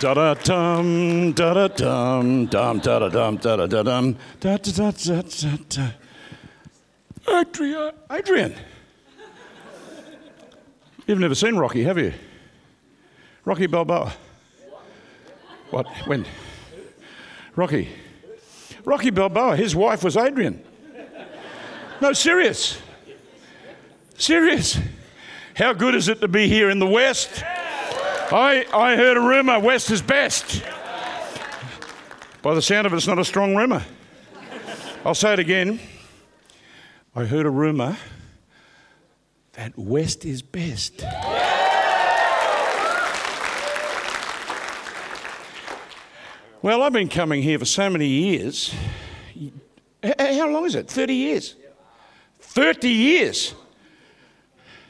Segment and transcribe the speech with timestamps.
[0.00, 4.56] Da da dum, da da dum, dum, da da dum, da da da dum, da
[4.56, 7.40] da da da da da.
[7.40, 8.54] Adrian, Adrian.
[11.08, 12.12] You've never seen Rocky, have you?
[13.44, 14.12] Rocky Balboa.
[15.70, 15.88] What?
[16.06, 16.24] When?
[17.56, 17.88] Rocky.
[18.84, 19.56] Rocky Balboa.
[19.56, 20.62] His wife was Adrian.
[22.00, 22.80] No, serious.
[24.16, 24.78] Serious.
[25.56, 27.42] How good is it to be here in the West?
[28.30, 30.62] I, I heard a rumour West is best.
[32.42, 33.82] By the sound of it, it's not a strong rumour.
[35.04, 35.80] I'll say it again.
[37.14, 37.96] I heard a rumour
[39.52, 41.02] that West is best.
[46.60, 48.74] Well, I've been coming here for so many years.
[50.02, 50.86] How long is it?
[50.86, 51.56] 30 years.
[52.40, 53.54] 30 years.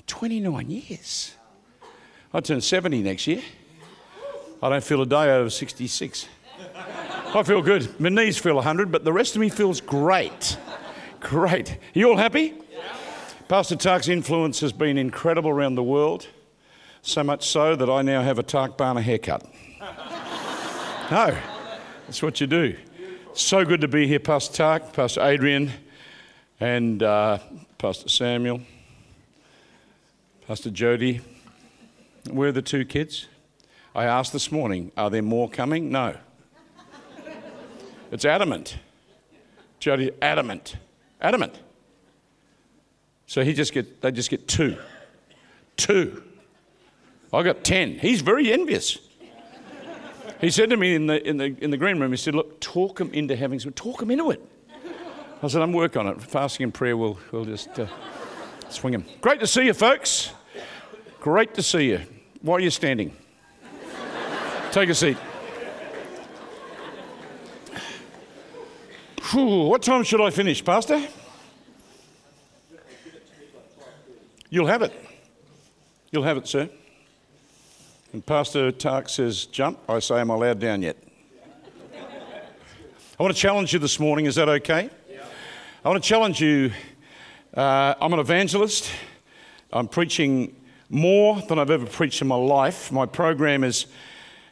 [0.09, 1.35] 29 years.
[2.33, 3.43] I turn 70 next year.
[4.63, 6.29] I don't feel a day over 66.
[7.35, 7.99] I feel good.
[7.99, 10.59] My knees feel 100, but the rest of me feels great.
[11.21, 11.71] Great.
[11.73, 12.55] Are you all happy?
[13.49, 16.27] Pastor Tark's influence has been incredible around the world,
[17.01, 19.43] so much so that I now have a Tark Barner haircut.
[21.11, 21.35] no,
[22.07, 22.77] that's what you do.
[23.33, 25.71] So good to be here, Pastor Tark, Pastor Adrian,
[26.61, 27.39] and uh,
[27.79, 28.61] Pastor Samuel,
[30.47, 31.23] Pastor Jody.
[32.31, 33.27] Where are the two kids?
[33.95, 35.91] I asked this morning, are there more coming?
[35.91, 36.17] No.
[38.11, 38.79] It's adamant.
[39.81, 40.77] Jody, adamant.
[41.21, 41.59] Adamant.
[43.27, 44.77] So he just get, they just get two.
[45.77, 46.23] Two.
[47.33, 47.99] I got ten.
[47.99, 48.99] He's very envious.
[50.41, 52.61] He said to me in the, in the, in the green room, he said, Look,
[52.61, 54.41] talk him into having some, talk him into it.
[55.43, 56.23] I said, I'm working on it.
[56.23, 57.87] Fasting and prayer, we'll, we'll just uh,
[58.69, 59.05] swing him.
[59.21, 60.33] Great to see you, folks.
[61.21, 62.01] Great to see you.
[62.41, 63.17] Why are you standing?
[64.71, 65.17] Take a seat.
[69.31, 71.05] Whew, what time should I finish, Pastor?
[74.51, 74.93] You'll have it.
[76.11, 76.71] You'll have it, sir.
[78.13, 79.79] And Pastor Tark says, jump.
[79.89, 80.97] I say, am I allowed down yet?
[83.19, 84.27] I want to challenge you this morning.
[84.27, 84.89] Is that okay?
[85.11, 85.25] Yeah.
[85.85, 86.71] I want to challenge you.
[87.53, 88.91] Uh, I'm an evangelist.
[89.73, 90.55] I'm preaching
[90.91, 92.91] more than I've ever preached in my life.
[92.91, 93.87] My program is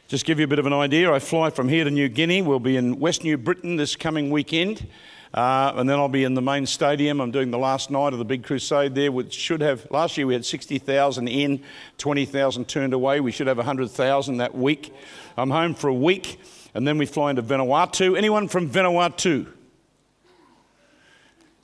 [0.07, 1.11] just give you a bit of an idea.
[1.11, 2.41] I fly from here to New Guinea.
[2.41, 4.87] We'll be in West New Britain this coming weekend.
[5.33, 7.19] Uh, and then I'll be in the main stadium.
[7.19, 10.25] I'm doing the last night of the big crusade there, which should have, last year
[10.25, 11.61] we had 60,000 in,
[11.97, 13.19] 20,000 turned away.
[13.19, 14.93] We should have 100,000 that week.
[15.35, 16.39] I'm home for a week,
[16.73, 18.17] and then we fly into Vanuatu.
[18.17, 19.47] Anyone from Vanuatu?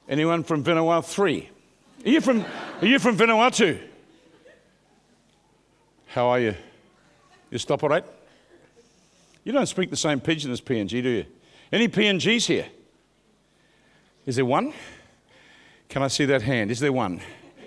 [0.10, 1.50] Anyone from Vanuatu 3?
[2.06, 2.44] Are you from,
[2.82, 3.80] are you from Vanuatu?
[6.14, 6.54] How are you?
[7.50, 8.06] You stop all right?
[9.44, 11.26] You don't speak the same pidgin as PNG, do you?
[11.72, 12.68] Any PNGs here?
[14.28, 14.74] Is there one?
[15.90, 16.70] Can I see that hand?
[16.70, 17.20] Is there one?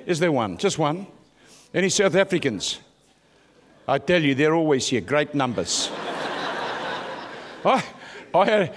[0.07, 0.59] Is there one?
[0.59, 1.09] Just one?
[1.75, 2.79] Any South Africans?
[3.89, 5.91] I tell you, they're always here, great numbers.
[7.65, 7.85] I,
[8.33, 8.75] I, had,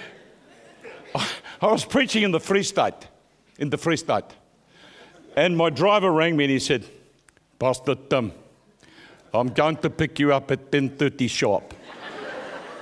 [1.61, 3.07] I was preaching in the Free State,
[3.59, 4.25] in the Free State,
[5.35, 6.85] and my driver rang me and he said,
[7.59, 8.31] Pastor Tim,
[9.33, 11.73] I'm going to pick you up at 10.30 sharp.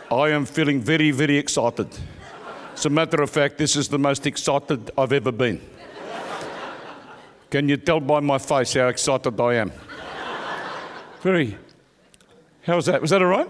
[0.10, 1.88] I am feeling very, very excited.
[2.74, 5.62] As a matter of fact, this is the most excited I've ever been.
[7.50, 9.72] Can you tell by my face how excited I am?
[11.22, 11.58] Very.
[12.64, 13.02] How was that?
[13.02, 13.50] Was that all right?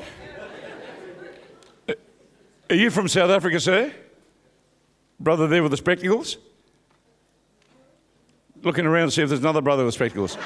[2.70, 3.94] Are you from South Africa, sir?
[5.20, 6.38] Brother there with the spectacles?
[8.64, 10.38] Looking around to see if there's another brother with spectacles.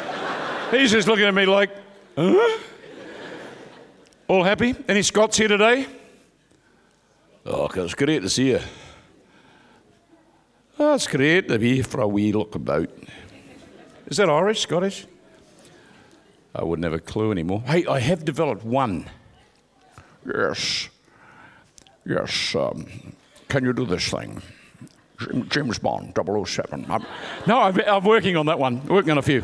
[0.71, 1.71] He's just looking at me like,
[2.15, 2.59] huh?
[4.27, 4.75] All happy?
[4.87, 5.85] Any Scots here today?
[7.45, 8.59] Oh, it's great to see you.
[10.79, 12.89] Oh, it's great to be here for a wee look about.
[14.07, 15.05] Is that Irish, Scottish?
[16.53, 17.61] I wouldn't have a clue anymore.
[17.65, 19.09] Hey, I have developed one.
[20.25, 20.89] Yes.
[22.05, 22.55] Yes.
[22.55, 22.87] Um,
[23.47, 24.41] can you do this thing?
[25.49, 26.85] James Bond, 007.
[26.89, 27.05] I'm,
[27.45, 28.83] no, I'm, I'm working on that one.
[28.87, 29.43] Working on a few.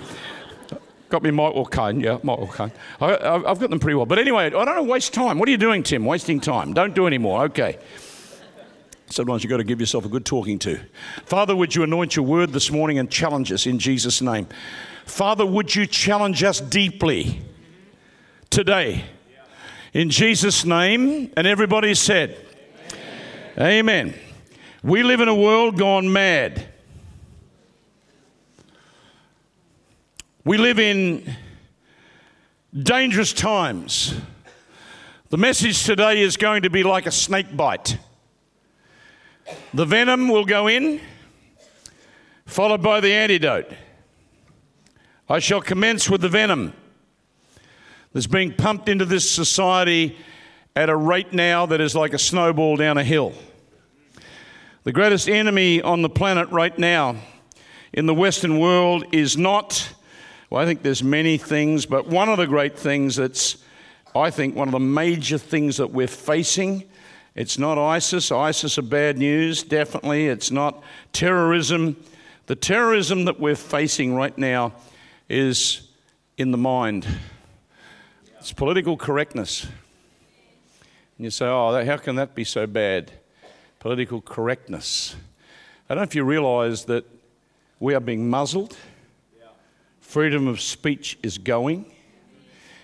[1.09, 2.71] Got me Michael Caine, yeah, Michael Caine.
[2.99, 4.05] I, have got them pretty well.
[4.05, 5.39] But anyway, I don't want to waste time.
[5.39, 6.03] What are you doing, Tim?
[6.03, 6.73] Wasting time.
[6.73, 7.45] Don't do any more.
[7.45, 7.77] Okay.
[9.09, 10.79] Sometimes you've got to give yourself a good talking to.
[11.25, 14.47] Father, would you anoint your word this morning and challenge us in Jesus' name?
[15.05, 17.41] Father, would you challenge us deeply
[18.49, 19.05] today?
[19.93, 21.31] In Jesus' name.
[21.37, 22.37] And everybody said,
[23.57, 24.09] Amen.
[24.09, 24.13] Amen.
[24.83, 26.67] We live in a world gone mad.
[30.47, 31.29] We live in
[32.73, 34.15] dangerous times.
[35.27, 37.97] The message today is going to be like a snake bite.
[39.73, 41.01] The venom will go in,
[42.45, 43.73] followed by the antidote.
[45.27, 46.71] I shall commence with the venom
[48.13, 50.17] that's being pumped into this society
[50.77, 53.33] at a rate now that is like a snowball down a hill.
[54.85, 57.17] The greatest enemy on the planet right now
[57.91, 59.93] in the Western world is not,
[60.49, 63.57] well, I think there's many things, but one of the great things that's,
[64.15, 66.85] I think, one of the major things that we're facing.
[67.35, 68.31] It's not ISIS.
[68.31, 70.27] ISIS are bad news, definitely.
[70.27, 71.97] It's not terrorism.
[72.45, 74.73] The terrorism that we're facing right now
[75.29, 75.89] is
[76.37, 77.05] in the mind.
[78.39, 79.63] It's political correctness.
[79.63, 83.11] And you say, oh, how can that be so bad?
[83.79, 85.15] Political correctness.
[85.89, 87.05] I don't know if you realise that
[87.79, 88.77] we are being muzzled.
[90.07, 91.85] Freedom of speech is going.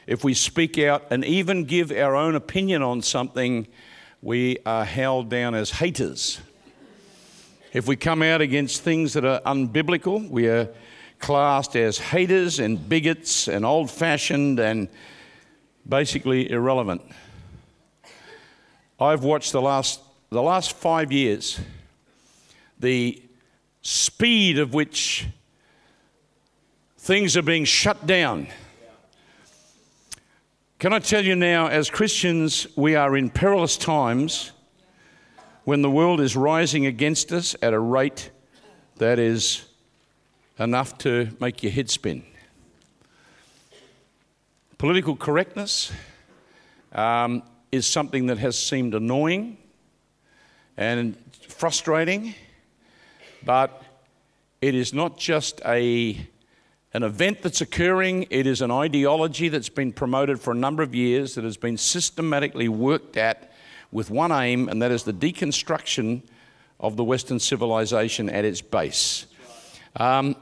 [0.08, 3.66] If we speak out and even give our own opinion on something,
[4.22, 6.42] we are held down as haters.
[7.72, 10.68] If we come out against things that are unbiblical, we are
[11.20, 14.90] classed as haters and bigots and old fashioned and
[15.88, 17.04] basically irrelevant.
[19.00, 21.58] I've watched the last, the last five years
[22.82, 23.24] the
[23.82, 25.26] speed of which
[27.04, 28.48] things are being shut down.
[30.80, 34.54] Can I tell you now, as Christians, we are in perilous times
[35.66, 38.32] when the world is rising against us at a rate
[39.00, 39.66] that is
[40.58, 42.24] enough to make your head spin.
[44.78, 45.92] Political correctness
[46.94, 49.58] um, is something that has seemed annoying
[50.78, 51.18] and
[51.50, 52.34] frustrating,
[53.44, 53.84] but
[54.62, 56.26] it is not just a,
[56.94, 60.94] an event that's occurring, it is an ideology that's been promoted for a number of
[60.94, 63.52] years that has been systematically worked at
[63.92, 66.22] with one aim, and that is the deconstruction
[66.80, 69.26] of the Western civilization at its base.
[69.96, 70.36] Um,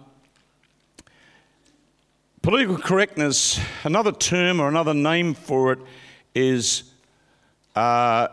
[2.42, 5.80] political correctness, another term or another name for it
[6.34, 6.84] is
[7.76, 8.28] uh,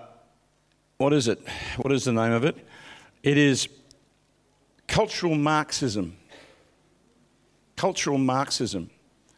[0.96, 1.40] what is it?
[1.76, 2.56] What is the name of it?
[3.22, 3.68] It is
[4.88, 6.17] cultural Marxism.
[7.78, 8.90] Cultural Marxism.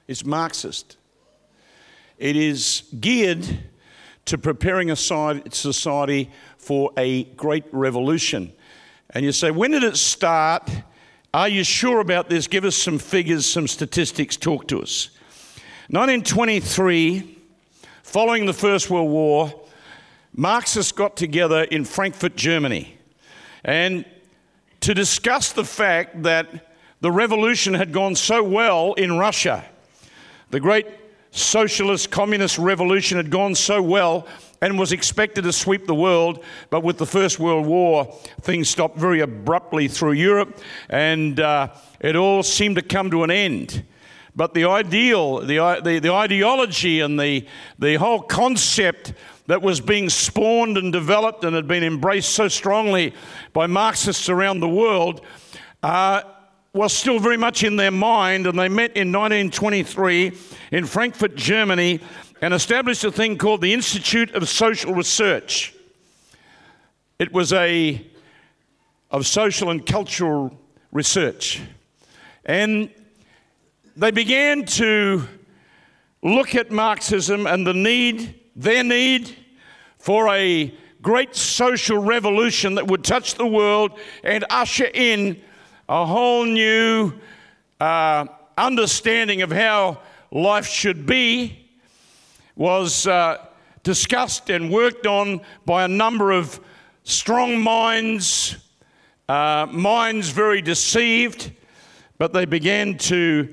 [0.08, 0.96] It's Marxist.
[2.16, 3.46] It is geared
[4.24, 8.54] to preparing a society for a great revolution.
[9.10, 10.70] And you say, when did it start?
[11.34, 12.46] Are you sure about this?
[12.46, 15.10] Give us some figures, some statistics, talk to us.
[15.90, 17.36] 1923,
[18.02, 19.52] following the First World War,
[20.34, 22.96] Marxists got together in Frankfurt, Germany,
[23.64, 24.06] and
[24.80, 26.69] to discuss the fact that
[27.00, 29.64] the revolution had gone so well in Russia.
[30.50, 30.86] The great
[31.30, 34.26] socialist communist revolution had gone so well
[34.60, 36.44] and was expected to sweep the world.
[36.68, 41.68] But with the First World War, things stopped very abruptly through Europe and uh,
[42.00, 43.84] it all seemed to come to an end.
[44.36, 47.46] But the ideal, the, the, the ideology, and the,
[47.78, 49.12] the whole concept
[49.48, 53.12] that was being spawned and developed and had been embraced so strongly
[53.52, 55.22] by Marxists around the world
[55.82, 56.22] uh,
[56.72, 58.46] was still very much in their mind.
[58.46, 60.32] And they met in 1923
[60.72, 62.00] in Frankfurt, Germany,
[62.40, 65.74] and established a thing called the Institute of Social Research.
[67.18, 68.06] It was a
[69.10, 70.56] of social and cultural
[70.92, 71.60] research.
[72.44, 72.90] And
[73.96, 75.24] they began to
[76.22, 79.34] look at Marxism and the need, their need
[79.98, 80.72] for a
[81.02, 85.40] great social revolution that would touch the world and usher in
[85.90, 87.12] a whole new
[87.80, 88.24] uh,
[88.56, 89.98] understanding of how
[90.30, 91.68] life should be
[92.54, 93.44] was uh,
[93.82, 96.60] discussed and worked on by a number of
[97.02, 98.56] strong minds,
[99.28, 101.50] uh, minds very deceived,
[102.18, 103.52] but they began to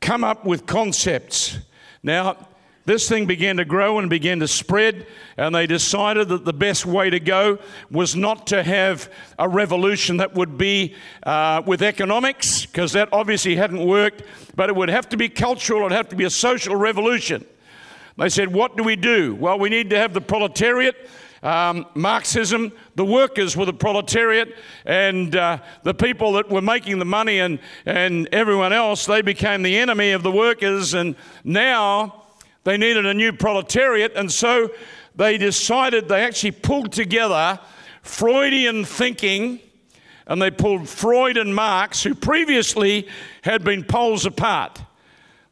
[0.00, 1.58] come up with concepts.
[2.00, 2.46] Now,
[2.86, 6.86] this thing began to grow and began to spread, and they decided that the best
[6.86, 7.58] way to go
[7.90, 13.56] was not to have a revolution that would be uh, with economics, because that obviously
[13.56, 14.22] hadn't worked,
[14.54, 17.44] but it would have to be cultural, it would have to be a social revolution.
[18.16, 19.34] They said, What do we do?
[19.34, 20.94] Well, we need to have the proletariat.
[21.42, 27.04] Um, Marxism, the workers were the proletariat, and uh, the people that were making the
[27.04, 30.94] money and, and everyone else, they became the enemy of the workers.
[30.94, 31.14] And
[31.44, 32.25] now
[32.66, 34.70] they needed a new proletariat, and so
[35.14, 37.58] they decided they actually pulled together
[38.02, 39.60] Freudian thinking,
[40.26, 43.08] and they pulled Freud and Marx, who previously
[43.42, 44.82] had been poles apart.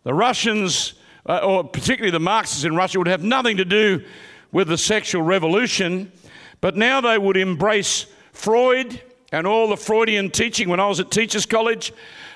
[0.03, 0.95] The Russians
[1.27, 4.05] uh, or particularly the Marxists in Russia, would have nothing to do
[4.53, 6.13] with the sexual revolution,
[6.61, 9.01] but now they would embrace Freud
[9.33, 10.69] and all the Freudian teaching.
[10.69, 11.93] When I was at Teachers College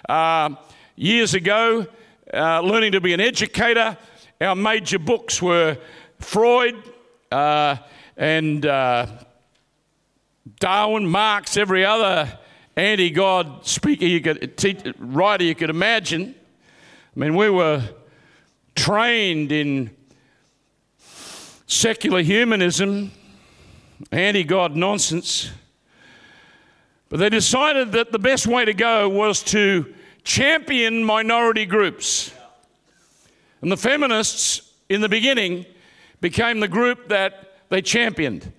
[0.09, 0.55] uh,
[0.97, 1.87] years ago,
[2.33, 3.97] uh, learning to be an educator,
[4.41, 5.79] our major books were
[6.21, 6.77] Freud
[7.33, 7.77] uh,
[8.17, 9.07] and uh,
[10.61, 12.39] Darwin, Marx, every other
[12.77, 16.35] anti God speaker you could, writer you could imagine.
[17.17, 17.83] I mean, we were
[18.77, 19.91] trained in
[21.67, 23.11] secular humanism,
[24.13, 25.51] anti God nonsense.
[27.09, 29.93] But they decided that the best way to go was to
[30.23, 32.33] champion minority groups.
[33.61, 35.67] And the feminists, in the beginning,
[36.21, 38.53] became the group that they championed.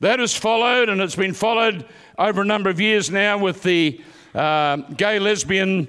[0.00, 1.84] That has followed, and it's been followed
[2.18, 4.00] over a number of years now with the
[4.34, 5.88] uh, gay lesbian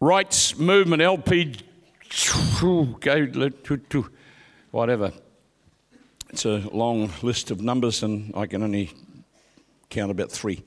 [0.00, 1.54] rights movement, LP,
[4.70, 5.12] whatever.
[6.30, 8.90] It's a long list of numbers, and I can only
[9.90, 10.62] count about three.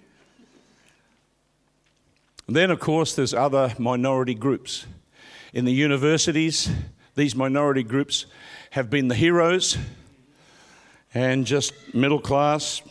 [2.47, 4.85] And then, of course, there's other minority groups.
[5.55, 6.69] In the universities,
[7.15, 8.25] these minority groups
[8.71, 9.77] have been the heroes
[11.13, 12.81] and just middle class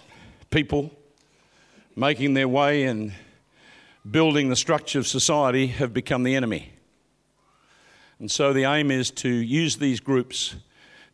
[0.49, 0.91] people
[1.95, 3.13] making their way and
[4.11, 6.73] building the structure of society have become the enemy.
[8.19, 10.55] And so the aim is to use these groups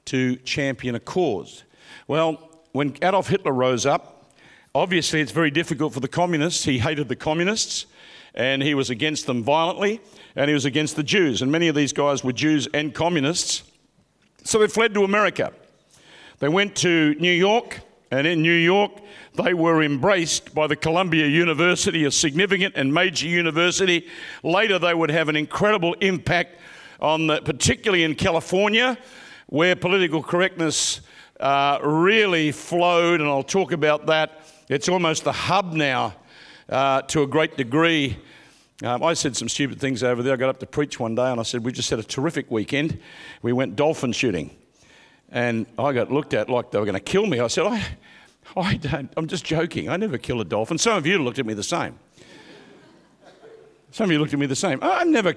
[0.05, 1.65] to champion a cause.
[2.07, 4.35] Well, when Adolf Hitler rose up,
[4.73, 6.63] obviously it's very difficult for the communists.
[6.63, 7.87] He hated the communists
[8.35, 10.01] and he was against them violently
[10.37, 11.43] and he was against the Jews.
[11.43, 13.63] And many of these guys were Jews and communists.
[14.45, 15.53] So they fled to America.
[16.39, 18.93] They went to New York, and in New York,
[19.35, 24.07] they were embraced by the Columbia University, a significant and major university.
[24.43, 26.57] Later, they would have an incredible impact
[26.99, 28.97] on the, particularly in California,
[29.49, 31.03] where political correctness
[31.41, 34.47] uh, really flowed, and I'll talk about that.
[34.69, 36.15] It's almost the hub now
[36.71, 38.17] uh, to a great degree.
[38.83, 40.33] Um, I said some stupid things over there.
[40.33, 42.51] I got up to preach one day and I said, We just had a terrific
[42.51, 42.99] weekend.
[43.43, 44.57] We went dolphin shooting.
[45.31, 47.41] And I got looked at like they were going to kill me.
[47.41, 47.85] I said, I,
[48.57, 49.89] I don't, I'm just joking.
[49.89, 50.79] I never kill a dolphin.
[50.79, 51.99] Some of you looked at me the same.
[53.93, 54.79] Some of you looked at me the same.
[54.83, 55.35] I never,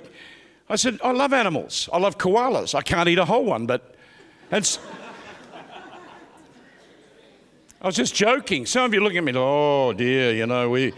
[0.69, 1.89] I said, I love animals.
[1.91, 2.75] I love koalas.
[2.75, 3.95] I can't eat a whole one, but.
[7.83, 8.65] I was just joking.
[8.65, 10.93] Some of you looking at me, oh dear, you know, we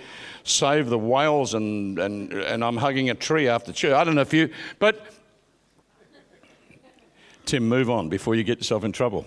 [0.46, 3.94] save the whales and, and, and I'm hugging a tree after church.
[3.94, 4.50] I don't know if you,
[4.80, 5.08] but
[7.46, 9.26] Tim, move on before you get yourself in trouble.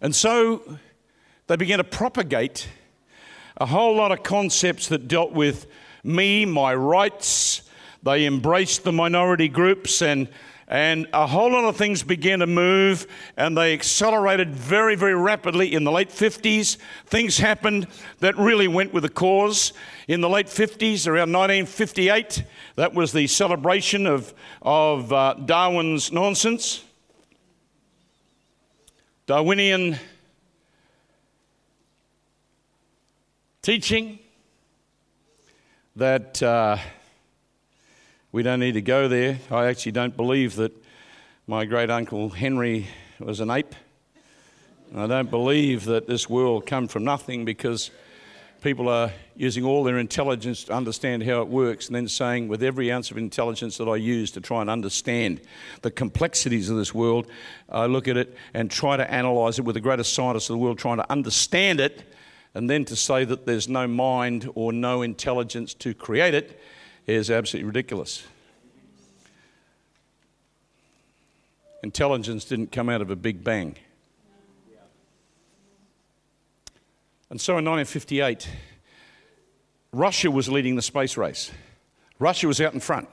[0.00, 0.78] And so
[1.46, 2.68] they began to propagate
[3.56, 5.66] a whole lot of concepts that dealt with
[6.04, 7.62] me, my rights.
[8.02, 10.28] They embraced the minority groups and
[10.68, 13.06] and a whole lot of things began to move
[13.36, 16.76] and they accelerated very, very rapidly in the late 50s.
[17.06, 17.86] Things happened
[18.18, 19.72] that really went with the cause.
[20.08, 22.42] In the late 50s, around 1958,
[22.74, 26.82] that was the celebration of, of uh, Darwin's nonsense.
[29.26, 29.98] Darwinian
[33.62, 34.18] teaching
[35.94, 36.42] that.
[36.42, 36.76] Uh,
[38.32, 39.38] we don't need to go there.
[39.50, 40.72] I actually don't believe that
[41.46, 42.88] my great uncle Henry
[43.20, 43.74] was an ape.
[44.94, 47.90] I don't believe that this world come from nothing because
[48.62, 52.64] people are using all their intelligence to understand how it works and then saying, with
[52.64, 55.40] every ounce of intelligence that I use to try and understand
[55.82, 57.28] the complexities of this world,
[57.68, 60.58] I look at it and try to analyze it with the greatest scientists of the
[60.58, 62.12] world, trying to understand it,
[62.54, 66.60] and then to say that there's no mind or no intelligence to create it
[67.06, 68.24] is absolutely ridiculous.
[71.82, 73.76] Intelligence didn't come out of a big bang.
[77.30, 78.48] And so in 1958,
[79.92, 81.50] Russia was leading the space race.
[82.18, 83.08] Russia was out in front.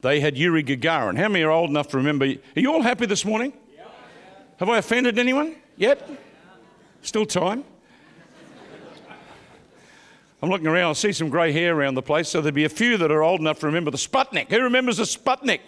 [0.00, 1.16] They had Yuri Gagarin.
[1.16, 2.26] How many are old enough to remember?
[2.26, 3.52] Are you all happy this morning?
[4.58, 6.08] Have I offended anyone yet?
[7.02, 7.64] Still time.
[10.44, 12.68] I'm looking around, I see some grey hair around the place, so there'll be a
[12.68, 14.50] few that are old enough to remember the Sputnik.
[14.50, 15.60] Who remembers the Sputnik?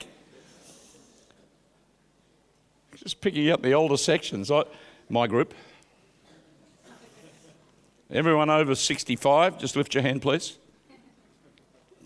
[2.95, 4.50] Just picking up the older sections.
[4.50, 4.64] I,
[5.09, 5.54] my group.
[8.11, 10.59] Everyone over 65, just lift your hand, please.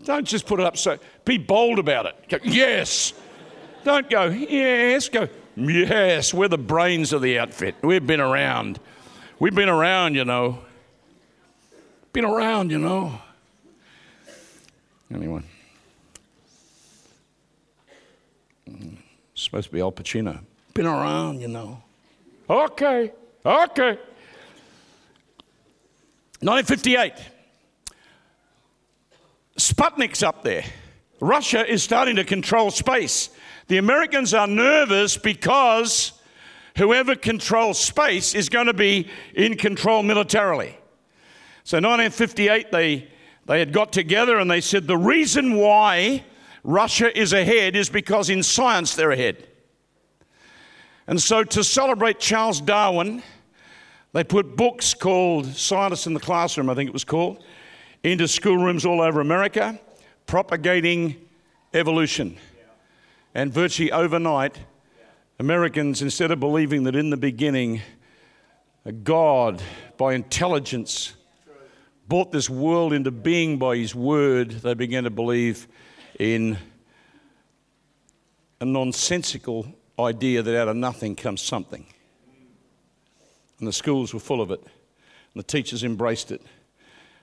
[0.04, 0.96] Don't just put it up so.
[1.24, 2.28] Be bold about it.
[2.28, 3.14] Go, yes.
[3.82, 5.08] Don't go, yes.
[5.08, 6.32] Go, yes.
[6.32, 7.74] We're the brains of the outfit.
[7.82, 8.78] We've been around.
[9.40, 10.60] We've been around, you know.
[12.12, 13.20] Been around, you know.
[15.12, 15.42] Anyway.
[18.66, 20.40] It's supposed to be Al Pacino.
[20.74, 21.82] been around, you know.
[22.48, 23.12] Okay,
[23.44, 23.98] okay.
[26.40, 27.12] 1958.
[29.56, 30.64] Sputnik's up there.
[31.20, 33.28] Russia is starting to control space.
[33.68, 36.12] The Americans are nervous because
[36.76, 40.76] whoever controls space is going to be in control militarily.
[41.70, 43.06] So 1958, they,
[43.46, 46.24] they had got together and they said the reason why
[46.64, 49.46] Russia is ahead is because in science they're ahead.
[51.06, 53.22] And so to celebrate Charles Darwin,
[54.12, 57.40] they put books called Scientists in the Classroom, I think it was called,
[58.02, 59.78] into schoolrooms all over America,
[60.26, 61.24] propagating
[61.72, 62.36] evolution.
[63.32, 64.58] And virtually overnight,
[65.38, 67.80] Americans, instead of believing that in the beginning,
[68.84, 69.62] a God
[69.96, 71.14] by intelligence
[72.10, 75.68] brought this world into being by his word, they began to believe
[76.18, 76.58] in
[78.60, 81.86] a nonsensical idea that out of nothing comes something.
[83.60, 86.42] And the schools were full of it, and the teachers embraced it.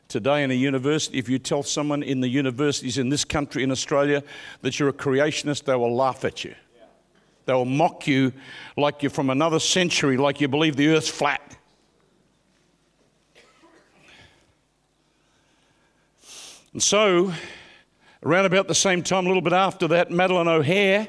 [0.07, 3.71] Today, in a university, if you tell someone in the universities in this country, in
[3.71, 4.23] Australia,
[4.61, 6.55] that you're a creationist, they will laugh at you.
[7.45, 8.31] They will mock you
[8.77, 11.56] like you're from another century, like you believe the earth's flat.
[16.77, 17.33] And so,
[18.23, 21.07] around about the same time, a little bit after that, Madalyn O'Hair,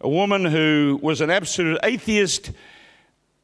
[0.00, 2.52] a woman who was an absolute atheist,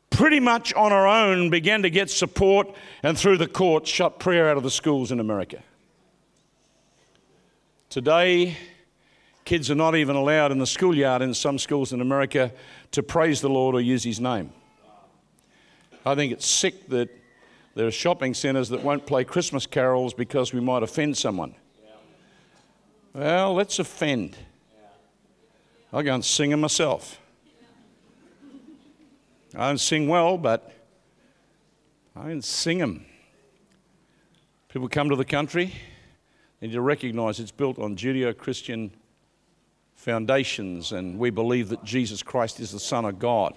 [0.08, 4.48] pretty much on her own began to get support and through the courts shut prayer
[4.48, 5.62] out of the schools in America.
[7.90, 8.56] Today,
[9.44, 12.52] kids are not even allowed in the schoolyard in some schools in America
[12.92, 14.50] to praise the Lord or use his name.
[16.06, 17.10] I think it's sick that
[17.74, 21.54] there are shopping centres that won't play Christmas carols because we might offend someone.
[23.12, 24.36] Well, let's offend.
[25.92, 27.20] I'll go and sing them myself.
[29.54, 30.72] I don't sing well, but
[32.14, 33.04] I can sing them.
[34.68, 35.74] People come to the country,
[36.60, 38.92] they need to recognize it's built on Judeo Christian
[39.94, 43.54] foundations, and we believe that Jesus Christ is the Son of God.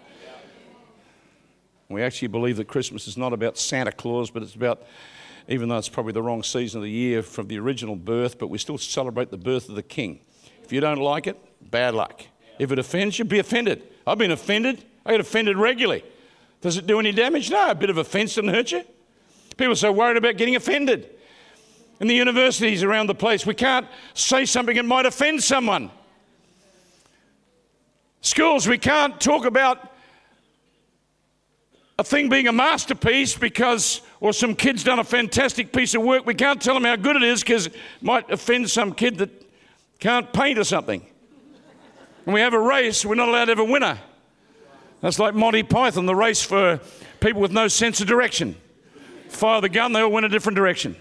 [1.90, 4.84] We actually believe that Christmas is not about Santa Claus, but it's about,
[5.48, 8.48] even though it's probably the wrong season of the year from the original birth, but
[8.48, 10.20] we still celebrate the birth of the King.
[10.64, 11.38] If you don't like it,
[11.70, 12.24] bad luck.
[12.58, 13.84] If it offends you, be offended.
[14.08, 16.04] I've been offended I get offended regularly.
[16.62, 17.50] Does it do any damage?
[17.50, 18.84] No, a bit of offense doesn't hurt you.
[19.58, 21.10] People are so worried about getting offended.
[22.00, 25.92] In the universities around the place, we can't say something that might offend someone.
[28.22, 29.93] Schools, we can't talk about
[32.00, 36.26] a thing being a masterpiece because, or some kid's done a fantastic piece of work.
[36.26, 39.30] We can't tell them how good it is because it might offend some kid that
[40.00, 41.06] can't paint or something.
[42.24, 44.00] When we have a race, we're not allowed to have a winner.
[45.02, 46.80] That's like Monty Python, the race for
[47.20, 48.56] people with no sense of direction.
[49.28, 50.96] Fire the gun, they all went a different direction.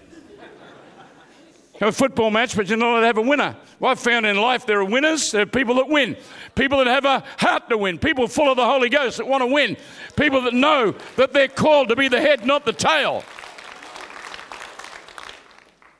[1.79, 3.55] Have a football match, but you're not allowed to have a winner.
[3.83, 6.15] Well, I've found in life there are winners, there are people that win,
[6.55, 9.41] people that have a heart to win, people full of the Holy Ghost that want
[9.41, 9.75] to win,
[10.15, 13.25] people that know that they're called to be the head, not the tail.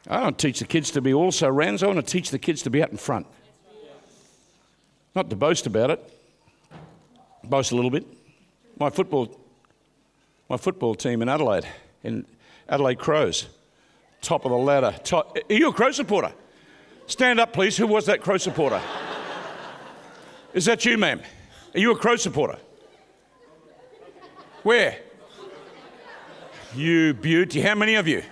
[0.08, 2.62] I don't teach the kids to be also rans, I want to teach the kids
[2.62, 3.28] to be out in front.
[5.14, 6.20] Not to boast about it,
[7.44, 8.08] boast a little bit.
[8.80, 9.38] My football,
[10.48, 11.68] my football team in Adelaide,
[12.02, 12.26] in
[12.70, 13.48] Adelaide Crows,
[14.22, 14.96] top of the ladder.
[15.04, 16.32] Top, are you a Crow supporter?
[17.08, 17.78] Stand up, please.
[17.78, 18.82] Who was that Crow supporter?
[20.54, 21.22] Is that you, ma'am?
[21.74, 22.58] Are you a Crow supporter?
[24.64, 24.98] Where?
[26.76, 27.62] You beauty.
[27.62, 28.24] How many of you?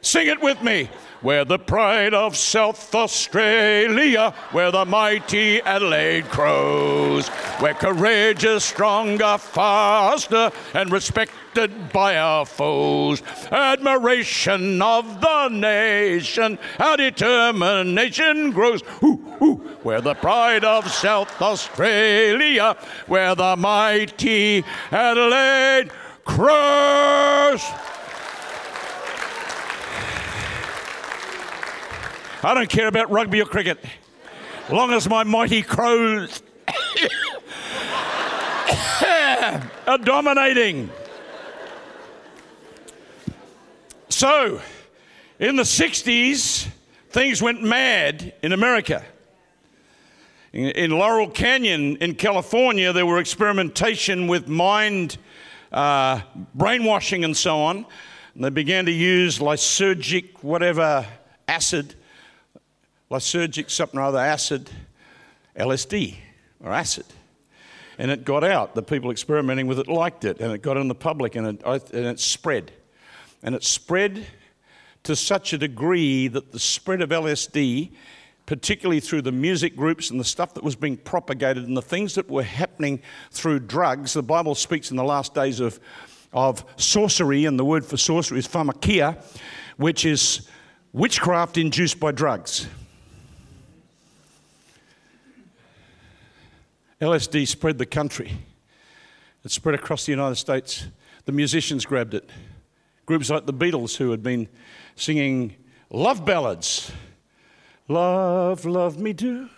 [0.00, 0.90] Sing it with me.
[1.22, 7.30] We're the pride of South Australia, where the mighty Adelaide Crows.
[7.60, 13.22] We're courageous, stronger, faster, and respected by our foes.
[13.52, 18.82] Admiration of the nation, our determination grows.
[19.04, 19.78] Ooh, ooh.
[19.84, 25.92] We're the pride of South Australia, where the mighty Adelaide
[26.24, 27.62] Crows.
[32.44, 33.78] I don't care about rugby or cricket.
[34.68, 36.42] Long as my mighty crows
[39.86, 40.90] are dominating.
[44.08, 44.60] So,
[45.38, 46.66] in the 60s,
[47.10, 49.04] things went mad in America.
[50.52, 55.16] In, Laurel Canyon in California, there were experimentation with mind
[55.70, 56.20] uh,
[56.54, 57.86] brainwashing and so on.
[58.34, 61.06] And they began to use lysergic, whatever
[61.46, 61.94] acid,
[63.12, 64.70] lysergic something or other acid,
[65.56, 66.16] LSD
[66.64, 67.04] or acid.
[67.98, 68.74] And it got out.
[68.74, 71.62] The people experimenting with it liked it, and it got in the public, and it,
[71.64, 72.72] and it spread.
[73.42, 74.26] And it spread
[75.02, 77.90] to such a degree that the spread of LSD,
[78.46, 82.14] particularly through the music groups and the stuff that was being propagated and the things
[82.14, 85.78] that were happening through drugs, the Bible speaks in the last days of,
[86.32, 89.22] of sorcery, and the word for sorcery is pharmakeia,
[89.76, 90.48] which is
[90.94, 92.68] witchcraft induced by drugs.
[97.02, 98.30] LSD spread the country.
[99.44, 100.86] It spread across the United States.
[101.24, 102.30] The musicians grabbed it.
[103.06, 104.48] Groups like the Beatles, who had been
[104.94, 105.56] singing
[105.90, 106.92] love ballads.
[107.88, 109.48] Love, love me do.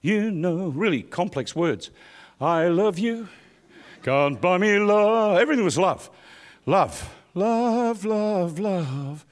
[0.00, 1.92] You know, really complex words.
[2.40, 3.28] I love you.
[4.02, 5.38] Can't buy me love.
[5.38, 6.10] Everything was love.
[6.66, 9.24] Love, love, love, love.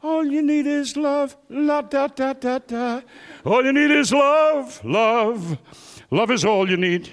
[0.00, 1.36] All you need is love.
[1.48, 3.00] La da da da da.
[3.44, 5.58] All you need is love, love.
[6.14, 7.10] Love is all you need.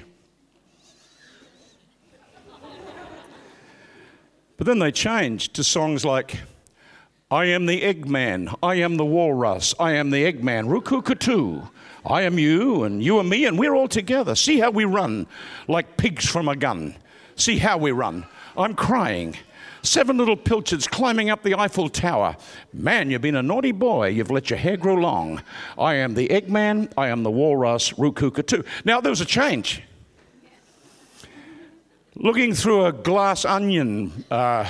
[4.58, 6.38] But then they changed to songs like
[7.32, 11.68] I am the Eggman, I am the Walrus, I am the Eggman, Rukukatu.
[12.06, 14.36] I am you, and you are me, and we're all together.
[14.36, 15.26] See how we run
[15.68, 16.94] like pigs from a gun.
[17.36, 18.28] See how we run.
[18.56, 19.36] I'm crying.
[19.84, 22.36] Seven little pilchards climbing up the Eiffel Tower.
[22.72, 24.10] Man, you've been a naughty boy.
[24.10, 25.42] You've let your hair grow long.
[25.78, 26.92] I am the Eggman.
[26.98, 28.66] I am the Walrus, Rukukatu.
[28.86, 29.82] Now, there was a change.
[32.16, 34.70] Looking through a glass onion, uh,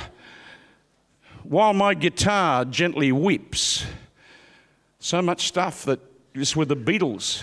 [1.42, 3.84] while my guitar gently weeps.
[5.00, 6.00] So much stuff that
[6.34, 7.42] this with the Beatles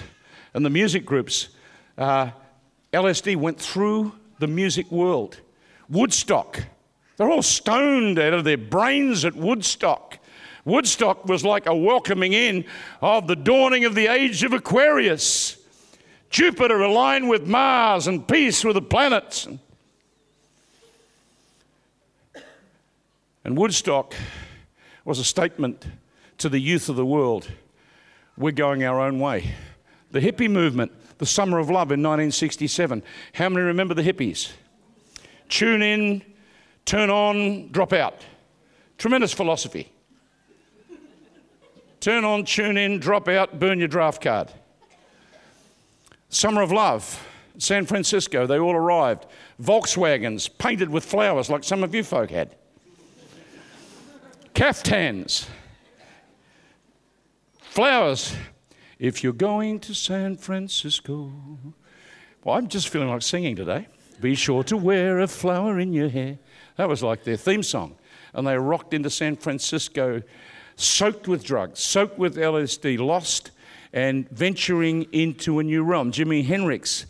[0.54, 1.50] and the music groups.
[1.98, 2.32] Uh,
[2.92, 5.42] LSD went through the music world.
[5.90, 6.64] Woodstock,
[7.20, 10.20] they're all stoned out of their brains at Woodstock.
[10.64, 12.64] Woodstock was like a welcoming in
[13.02, 15.58] of the dawning of the age of Aquarius.
[16.30, 19.50] Jupiter aligned with Mars and peace with the planets.
[23.44, 24.16] And Woodstock
[25.04, 25.86] was a statement
[26.38, 27.52] to the youth of the world
[28.38, 29.56] we're going our own way.
[30.12, 33.04] The hippie movement, the Summer of Love in 1967.
[33.34, 34.54] How many remember the hippies?
[35.50, 36.22] Tune in,
[36.90, 38.26] turn on, drop out.
[38.98, 39.92] Tremendous philosophy.
[42.00, 44.52] Turn on, tune in, drop out, burn your draft card.
[46.30, 47.28] Summer of Love,
[47.60, 49.28] San Francisco, they all arrived.
[49.62, 52.56] Volkswagens painted with flowers like some of you folk had
[54.56, 55.48] caftans,
[57.62, 58.36] flowers.
[58.98, 61.32] If you're going to San Francisco,
[62.44, 63.88] well, I'm just feeling like singing today.
[64.20, 66.40] Be sure to wear a flower in your hair.
[66.80, 67.98] That was like their theme song.
[68.34, 70.22] And they rocked into San Francisco,
[70.78, 73.52] soaked with drugs, soaked with LSD, lost
[73.92, 76.14] and venturing into a new realm.
[76.14, 77.06] Jimi Hendrix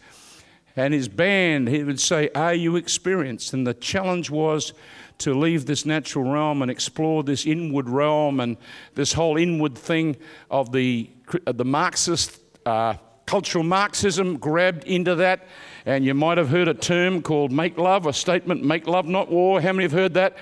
[0.76, 3.54] and his band, he would say, Are you experienced?
[3.54, 4.74] And the challenge was
[5.20, 8.58] to leave this natural realm and explore this inward realm and
[8.96, 10.18] this whole inward thing
[10.50, 11.12] of the,
[11.46, 12.96] the Marxist, uh,
[13.30, 15.48] cultural Marxism grabbed into that.
[15.86, 19.30] And you might have heard a term called make love, a statement, make love, not
[19.30, 19.62] war.
[19.62, 20.36] How many have heard that?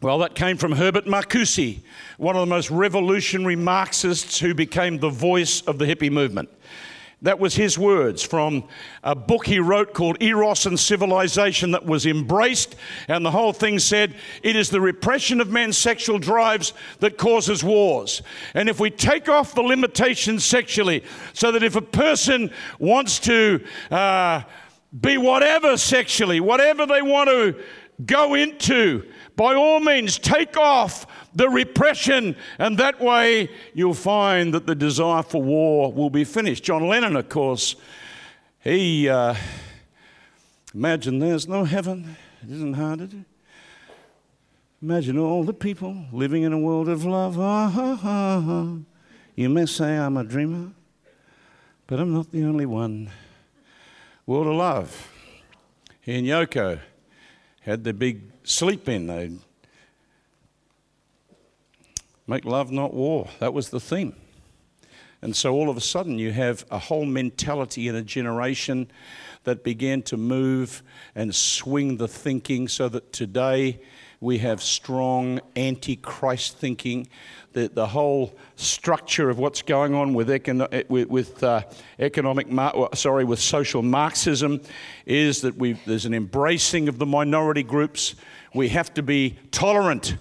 [0.00, 1.80] Well, that came from Herbert Marcuse,
[2.16, 6.48] one of the most revolutionary Marxists who became the voice of the hippie movement.
[7.22, 8.68] That was his words from
[9.02, 12.76] a book he wrote called Eros and Civilization that was embraced.
[13.08, 17.64] And the whole thing said it is the repression of men's sexual drives that causes
[17.64, 18.22] wars.
[18.54, 21.02] And if we take off the limitations sexually,
[21.32, 24.42] so that if a person wants to uh,
[25.00, 27.60] be whatever sexually, whatever they want to
[28.06, 29.04] go into,
[29.34, 35.22] by all means, take off the repression, and that way you'll find that the desire
[35.22, 36.64] for war will be finished.
[36.64, 37.76] John Lennon, of course,
[38.60, 39.34] he uh,
[40.74, 42.16] imagine there's no heaven.
[42.42, 43.24] It isn't hard.
[44.80, 47.36] Imagine all the people living in a world of love.
[47.38, 48.76] Ah.
[49.34, 50.70] You may say I'm a dreamer,
[51.86, 53.10] but I'm not the only one.
[54.26, 55.10] World of love.
[56.00, 56.80] He and Yoko
[57.60, 59.06] had their big sleep in.
[59.06, 59.38] They'd
[62.28, 63.26] Make love, not war.
[63.38, 64.14] That was the theme.
[65.22, 68.90] And so all of a sudden, you have a whole mentality in a generation
[69.44, 70.82] that began to move
[71.14, 73.80] and swing the thinking so that today
[74.20, 77.08] we have strong anti Christ thinking.
[77.54, 81.62] The, the whole structure of what's going on with, econo- with, with uh,
[81.98, 84.60] economic, mar- sorry, with social Marxism
[85.06, 88.16] is that we there's an embracing of the minority groups.
[88.54, 90.18] We have to be tolerant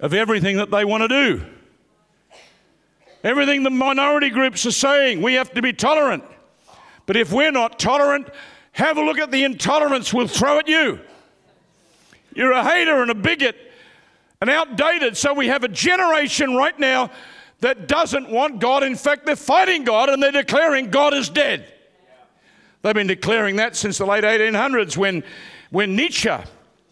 [0.00, 1.44] of everything that they want to do.
[3.24, 6.22] Everything the minority groups are saying, we have to be tolerant.
[7.06, 8.28] But if we're not tolerant,
[8.76, 11.00] Have a look at the intolerance we'll throw at you.
[12.34, 13.56] You're a hater and a bigot
[14.42, 15.16] and outdated.
[15.16, 17.10] So we have a generation right now
[17.60, 18.82] that doesn't want God.
[18.82, 21.72] In fact, they're fighting God and they're declaring God is dead.
[22.82, 25.24] They've been declaring that since the late 1800s when,
[25.70, 26.36] when Nietzsche,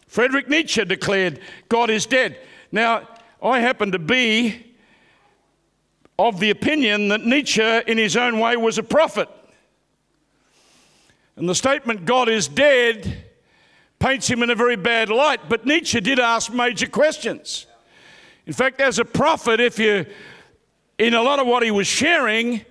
[0.06, 1.38] Friedrich Nietzsche, declared
[1.68, 2.38] God is dead.
[2.74, 3.06] Now,
[3.40, 4.74] I happen to be
[6.18, 9.28] of the opinion that Nietzsche, in his own way, was a prophet.
[11.36, 13.26] And the statement, God is dead,
[14.00, 15.48] paints him in a very bad light.
[15.48, 17.68] But Nietzsche did ask major questions.
[18.44, 20.04] In fact, as a prophet, if you,
[20.98, 22.64] in a lot of what he was sharing,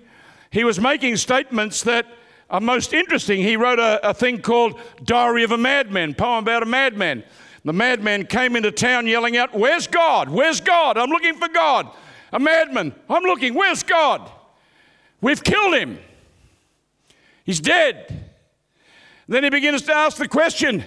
[0.50, 2.06] he was making statements that
[2.50, 3.40] are most interesting.
[3.40, 7.24] He wrote a, a thing called Diary of a Madman, poem about a madman.
[7.64, 10.28] The madman came into town yelling out, Where's God?
[10.28, 10.98] Where's God?
[10.98, 11.90] I'm looking for God.
[12.32, 14.30] A madman, I'm looking, where's God?
[15.20, 15.98] We've killed him.
[17.44, 18.24] He's dead.
[19.28, 20.84] Then he begins to ask the question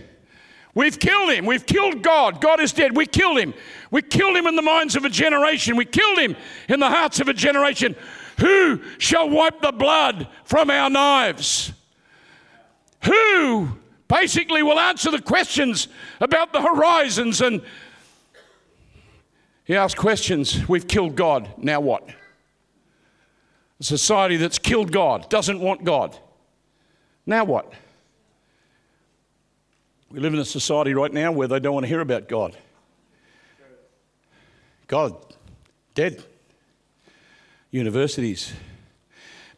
[0.76, 1.48] We've killed him.
[1.48, 2.40] We've killed God.
[2.40, 2.96] God is dead.
[2.96, 3.56] We killed him.
[3.90, 5.76] We killed him in the minds of a generation.
[5.76, 6.36] We killed him
[6.70, 7.96] in the hearts of a generation.
[8.40, 11.74] Who shall wipe the blood from our knives?
[13.06, 13.70] Who
[14.08, 15.88] basically we'll answer the questions
[16.20, 17.42] about the horizons?
[17.42, 17.62] And
[19.66, 20.68] he asks questions.
[20.68, 21.50] We've killed God.
[21.58, 22.08] Now what?
[23.80, 26.18] A society that's killed God, doesn't want God.
[27.26, 27.72] Now what?
[30.10, 32.58] We live in a society right now where they don't want to hear about God.
[34.88, 35.18] God,
[35.94, 36.24] dead.
[37.72, 38.54] Universities.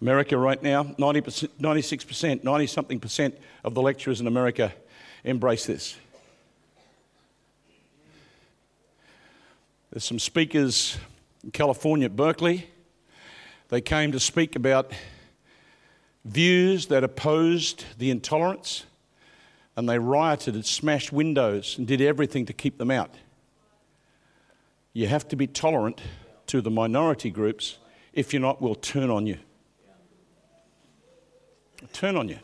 [0.01, 4.71] America right now, 90%, 96%, 90 something percent of the lecturers in America
[5.23, 5.97] embrace this.
[9.91, 10.97] There's some speakers
[11.43, 12.69] in California at Berkeley.
[13.69, 14.91] They came to speak about
[16.23, 18.85] views that opposed the intolerance
[19.75, 23.13] and they rioted and smashed windows and did everything to keep them out.
[24.93, 26.01] You have to be tolerant
[26.47, 27.77] to the minority groups.
[28.13, 29.37] If you're not, we'll turn on you.
[31.93, 32.39] Turn on you.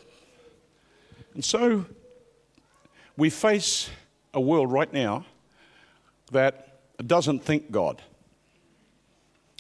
[1.34, 1.86] And so
[3.18, 3.90] we face
[4.34, 5.26] a world right now
[6.32, 8.02] that doesn't think God.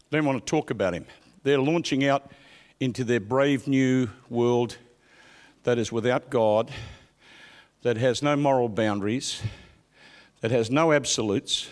[0.09, 1.05] They don't want to talk about Him.
[1.43, 2.31] They're launching out
[2.79, 4.77] into their brave new world
[5.63, 6.71] that is without God
[7.81, 9.43] that has no moral boundaries,
[10.41, 11.69] that has no absolutes,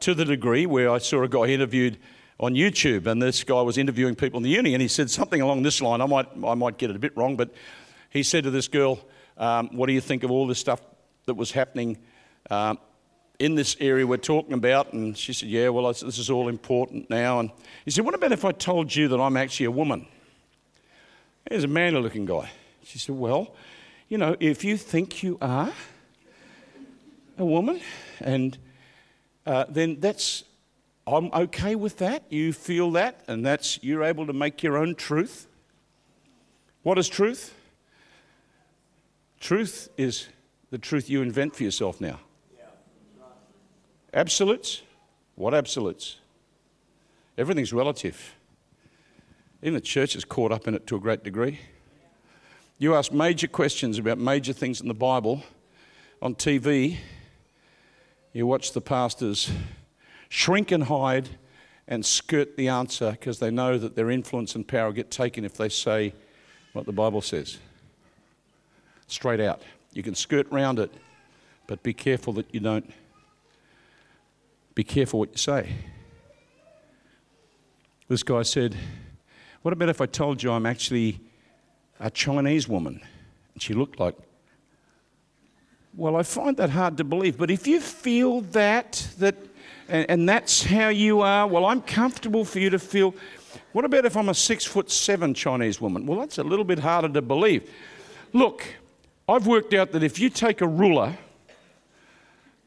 [0.00, 1.96] to the degree where I saw a guy interviewed
[2.40, 5.40] on YouTube, and this guy was interviewing people in the uni, and he said something
[5.40, 6.00] along this line.
[6.00, 7.50] I might, I might get it a bit wrong, but
[8.10, 9.00] he said to this girl,
[9.36, 10.80] um, What do you think of all this stuff
[11.26, 11.98] that was happening
[12.50, 12.78] um,
[13.38, 14.92] in this area we're talking about?
[14.92, 17.40] And she said, Yeah, well, this is all important now.
[17.40, 17.50] And
[17.84, 20.06] he said, What about if I told you that I'm actually a woman?
[21.50, 22.50] He's a manly looking guy.
[22.84, 23.54] She said, Well,
[24.08, 25.72] you know, if you think you are
[27.38, 27.80] a woman,
[28.20, 28.58] and
[29.46, 30.44] uh, then that's,
[31.06, 32.24] I'm okay with that.
[32.30, 35.48] You feel that, and that's, you're able to make your own truth.
[36.82, 37.54] What is truth?
[39.40, 40.28] Truth is
[40.70, 42.20] the truth you invent for yourself now.
[44.14, 44.82] Absolutes?
[45.34, 46.18] What absolutes?
[47.36, 48.34] Everything's relative.
[49.62, 51.58] Even the church is caught up in it to a great degree.
[52.78, 55.42] You ask major questions about major things in the Bible
[56.20, 56.98] on TV,
[58.32, 59.50] you watch the pastors
[60.32, 61.28] shrink and hide
[61.86, 65.52] and skirt the answer because they know that their influence and power get taken if
[65.58, 66.14] they say
[66.72, 67.58] what the Bible says.
[69.08, 69.60] Straight out.
[69.92, 70.90] You can skirt round it,
[71.66, 72.90] but be careful that you don't.
[74.74, 75.68] Be careful what you say.
[78.08, 78.74] This guy said,
[79.60, 81.20] What about if I told you I'm actually
[82.00, 83.02] a Chinese woman.
[83.52, 84.16] And she looked like,
[85.94, 87.36] well, I find that hard to believe.
[87.36, 89.36] But if you feel that, that
[89.92, 93.14] and, and that's how you are, well, I'm comfortable for you to feel.
[93.72, 96.06] What about if I'm a six foot seven Chinese woman?
[96.06, 97.70] Well, that's a little bit harder to believe.
[98.32, 98.64] Look,
[99.28, 101.16] I've worked out that if you take a ruler,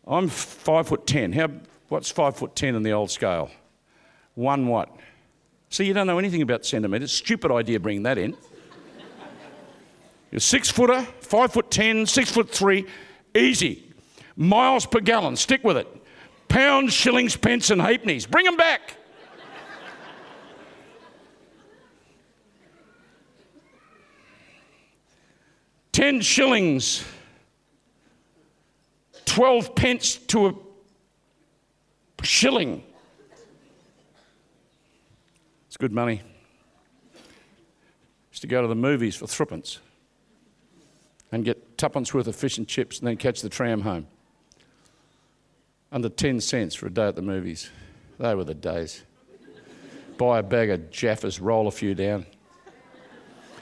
[0.08, 1.34] I'm five foot ten.
[1.34, 1.50] How,
[1.90, 3.50] what's five foot ten in the old scale?
[4.36, 4.90] One what?
[5.70, 7.12] So you don't know anything about centimetres.
[7.12, 8.38] Stupid idea bringing that in.
[10.32, 12.86] You're six footer, five foot ten, six foot three,
[13.36, 13.92] easy.
[14.36, 15.88] Miles per gallon, stick with it.
[16.56, 18.26] Pounds, shillings, pence, and halfpennies.
[18.26, 18.96] Bring them back.
[25.92, 27.04] Ten shillings,
[29.26, 32.84] twelve pence to a shilling.
[35.68, 36.22] It's good money.
[38.32, 39.80] Used to go to the movies for threepence.
[41.34, 44.08] and get tuppence worth of fish and chips and then catch the tram home.
[45.96, 47.70] Under 10 cents for a day at the movies.
[48.20, 49.04] They were the days.
[50.18, 52.26] Buy a bag of Jaffas, roll a few down.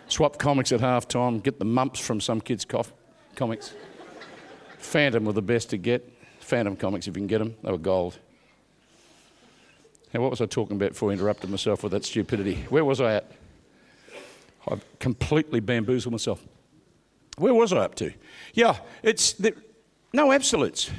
[0.07, 2.91] Swap comics at half time, get the mumps from some kids' cof-
[3.35, 3.75] comics.
[4.79, 6.11] Phantom were the best to get.
[6.39, 8.17] Phantom comics, if you can get them, they were gold.
[10.11, 12.65] Now, what was I talking about before I interrupted myself with that stupidity?
[12.69, 13.31] Where was I at?
[14.67, 16.43] I've completely bamboozled myself.
[17.37, 18.11] Where was I up to?
[18.55, 19.55] Yeah, it's the,
[20.13, 20.89] no absolutes.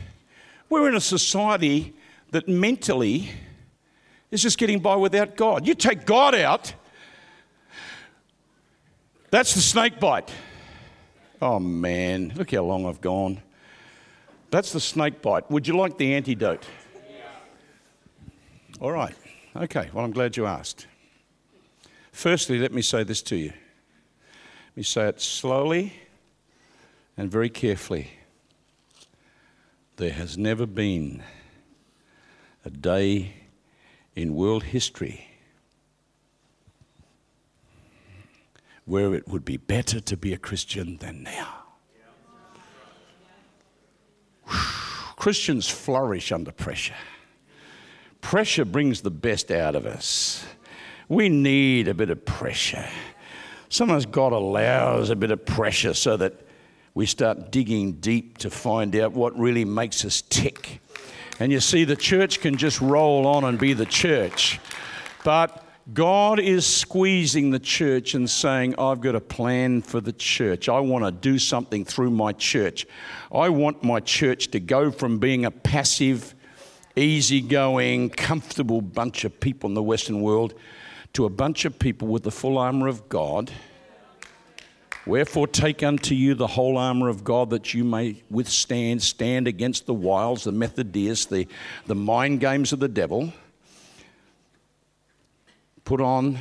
[0.75, 1.95] We're in a society
[2.33, 3.31] that mentally
[4.33, 5.69] is just getting by without God.
[5.69, 6.75] You take God out,
[9.31, 10.33] that's the snake bite.
[11.41, 13.41] Oh man, look how long I've gone.
[14.51, 15.49] That's the snake bite.
[15.49, 16.67] Would you like the antidote?
[18.81, 19.15] All right.
[19.55, 20.89] Okay, well, I'm glad you asked.
[22.11, 23.51] Firstly, let me say this to you.
[23.51, 25.93] Let me say it slowly
[27.17, 28.11] and very carefully.
[29.97, 31.23] There has never been
[32.65, 33.35] a day
[34.17, 35.29] in world history
[38.87, 41.63] where it would be better to be a Christian than now.
[45.17, 46.95] Christians flourish under pressure.
[48.21, 50.45] Pressure brings the best out of us.
[51.09, 52.89] We need a bit of pressure.
[53.69, 56.44] Sometimes God allows a bit of pressure so that
[56.95, 60.81] we start digging deep to find out what really makes us tick.
[61.41, 64.61] And you see, the church can just roll on and be the church.
[65.25, 70.69] But God is squeezing the church and saying, I've got a plan for the church.
[70.69, 72.87] I want to do something through my church.
[73.33, 76.37] I want my church to go from being a passive,
[76.95, 80.55] easygoing, comfortable bunch of people in the Western world
[81.15, 83.51] to a bunch of people with the full armor of God
[85.07, 89.85] Wherefore, take unto you the whole armor of God that you may withstand, stand against
[89.85, 91.47] the wiles, the methodeias, the,
[91.87, 93.33] the mind games of the devil.
[95.85, 96.38] Put on,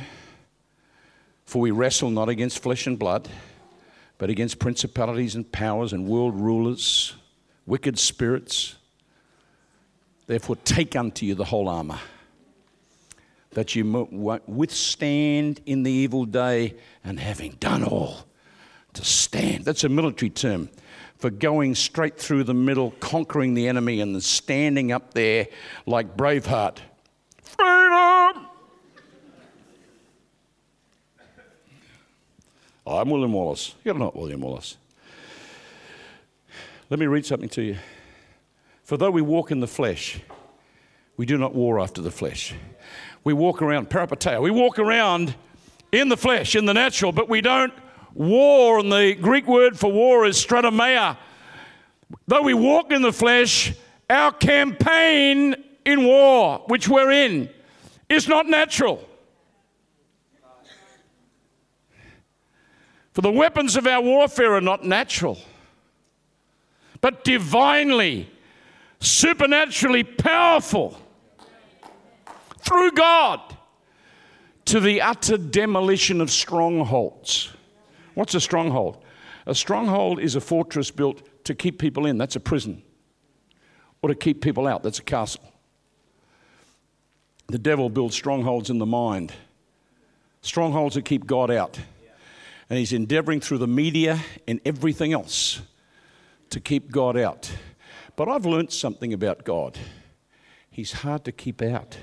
[1.44, 3.28] for we wrestle not against flesh and blood,
[4.16, 7.14] but against principalities and powers and world rulers,
[7.66, 8.76] wicked spirits.
[10.26, 11.98] Therefore, take unto you the whole armor,
[13.50, 14.08] that you
[14.46, 18.24] withstand in the evil day, and having done all,
[18.94, 19.64] to stand.
[19.64, 20.70] That's a military term
[21.18, 25.48] for going straight through the middle, conquering the enemy, and then standing up there
[25.86, 26.78] like Braveheart.
[27.42, 28.46] Freedom!
[32.86, 33.74] I'm William Wallace.
[33.84, 34.76] You're not William Wallace.
[36.90, 37.76] Let me read something to you.
[38.82, 40.20] For though we walk in the flesh,
[41.16, 42.54] we do not war after the flesh.
[43.24, 45.34] We walk around, peripateo, we walk around
[45.90, 47.72] in the flesh, in the natural, but we don't
[48.14, 51.16] War, and the Greek word for war is stratomeia.
[52.28, 53.74] Though we walk in the flesh,
[54.08, 57.50] our campaign in war, which we're in,
[58.08, 59.06] is not natural.
[63.12, 65.38] For the weapons of our warfare are not natural,
[67.00, 68.28] but divinely,
[69.00, 70.98] supernaturally powerful
[72.58, 73.40] through God
[74.64, 77.53] to the utter demolition of strongholds.
[78.14, 79.02] What's a stronghold?
[79.46, 82.82] A stronghold is a fortress built to keep people in, that's a prison.
[84.02, 85.42] Or to keep people out, that's a castle.
[87.48, 89.32] The devil builds strongholds in the mind,
[90.40, 91.78] strongholds that keep God out.
[92.70, 95.60] And he's endeavoring through the media and everything else
[96.48, 97.50] to keep God out.
[98.16, 99.78] But I've learned something about God.
[100.70, 101.98] He's hard to keep out.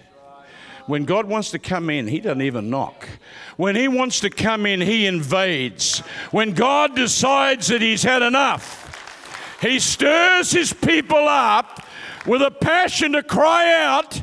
[0.92, 3.08] When God wants to come in, He doesn't even knock.
[3.56, 6.00] When He wants to come in, He invades.
[6.32, 11.88] When God decides that He's had enough, He stirs His people up
[12.28, 14.22] with a passion to cry out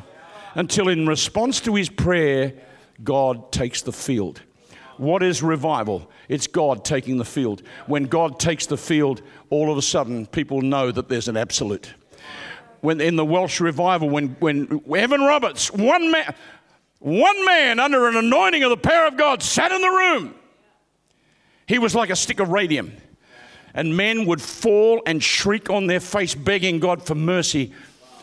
[0.54, 2.52] until, in response to His prayer,
[3.02, 4.42] God takes the field.
[4.98, 6.10] What is revival?
[6.28, 7.62] It's God taking the field.
[7.86, 11.94] When God takes the field, all of a sudden people know that there's an absolute
[12.80, 16.34] when in the Welsh revival, when, when Evan Roberts, one man,
[16.98, 20.34] one man under an anointing of the power of God sat in the room.
[21.66, 22.92] He was like a stick of radium.
[23.74, 27.72] And men would fall and shriek on their face, begging God for mercy,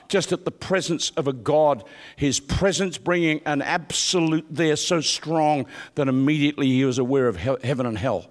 [0.10, 1.84] just at the presence of a God.
[2.16, 7.86] His presence bringing an absolute there so strong that immediately he was aware of heaven
[7.86, 8.26] and hell.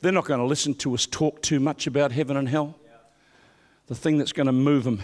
[0.00, 2.76] They're not going to listen to us talk too much about heaven and hell.
[3.86, 5.00] The thing that's going to move them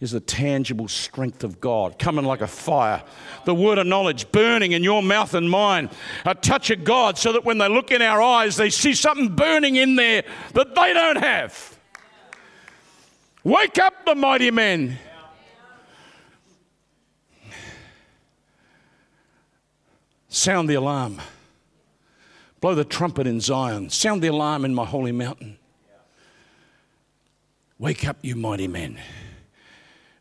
[0.00, 3.02] is the tangible strength of God coming like a fire.
[3.44, 5.88] The word of knowledge burning in your mouth and mine.
[6.24, 9.34] A touch of God so that when they look in our eyes, they see something
[9.34, 11.78] burning in there that they don't have.
[13.42, 14.98] Wake up, the mighty men.
[20.28, 21.22] Sound the alarm.
[22.60, 23.88] Blow the trumpet in Zion.
[23.88, 25.58] Sound the alarm in my holy mountain.
[27.78, 28.98] Wake up, you mighty men.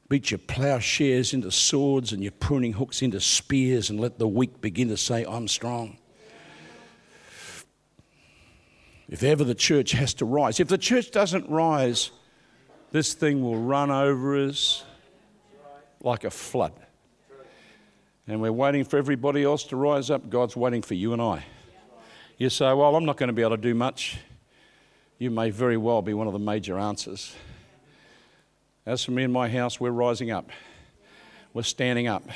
[0.07, 4.61] Beat your plowshares into swords and your pruning hooks into spears, and let the weak
[4.61, 5.97] begin to say, I'm strong.
[9.09, 12.11] If ever the church has to rise, if the church doesn't rise,
[12.91, 14.83] this thing will run over us
[16.01, 16.73] like a flood.
[18.27, 20.29] And we're waiting for everybody else to rise up.
[20.29, 21.45] God's waiting for you and I.
[22.37, 24.17] You say, Well, I'm not going to be able to do much.
[25.19, 27.35] You may very well be one of the major answers.
[28.85, 30.51] As for me and my house, we're rising up.
[31.53, 32.29] We're standing up.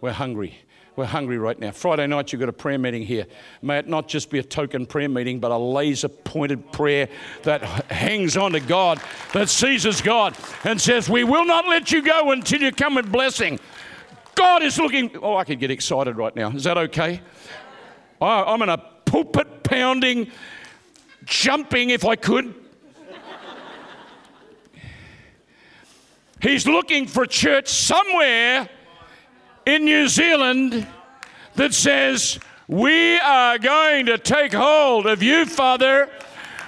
[0.00, 0.56] We're hungry.
[0.94, 1.72] We're hungry right now.
[1.72, 3.26] Friday night, you've got a prayer meeting here.
[3.60, 7.08] May it not just be a token prayer meeting, but a laser pointed prayer
[7.42, 9.00] that hangs on to God,
[9.32, 13.10] that seizes God, and says, We will not let you go until you come with
[13.10, 13.58] blessing.
[14.36, 15.10] God is looking.
[15.20, 16.50] Oh, I could get excited right now.
[16.50, 17.20] Is that okay?
[18.20, 20.30] I'm in a pulpit pounding,
[21.24, 22.54] jumping if I could
[26.40, 28.68] He's looking for church somewhere
[29.66, 30.86] in New Zealand
[31.56, 36.08] that says, We are going to take hold of you, Father.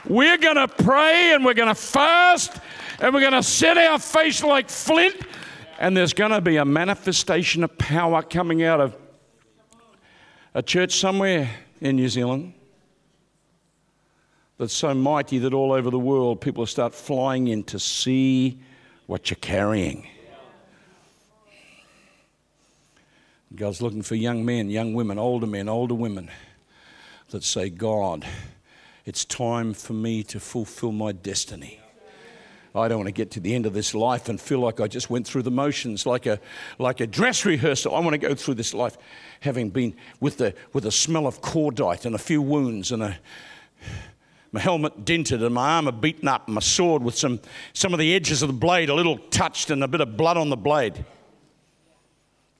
[0.07, 2.59] We're going to pray and we're going to fast
[3.01, 5.16] and we're going to set our face like flint.
[5.79, 8.97] And there's going to be a manifestation of power coming out of
[10.55, 11.51] a church somewhere
[11.81, 12.53] in New Zealand
[14.59, 18.61] that's so mighty that all over the world people start flying in to see
[19.13, 20.07] what you're carrying.
[23.55, 26.31] God's looking for young men, young women, older men, older women
[27.29, 28.27] that say, God,
[29.05, 31.79] it's time for me to fulfill my destiny.
[32.75, 34.89] I don't want to get to the end of this life and feel like I
[34.89, 36.41] just went through the motions, like a,
[36.79, 37.95] like a dress rehearsal.
[37.95, 38.97] I want to go through this life
[39.41, 43.19] having been with the, with the smell of cordite and a few wounds and a,
[44.53, 47.41] my helmet dented and my armor beaten up, and my sword with some,
[47.73, 50.37] some of the edges of the blade a little touched and a bit of blood
[50.37, 51.05] on the blade.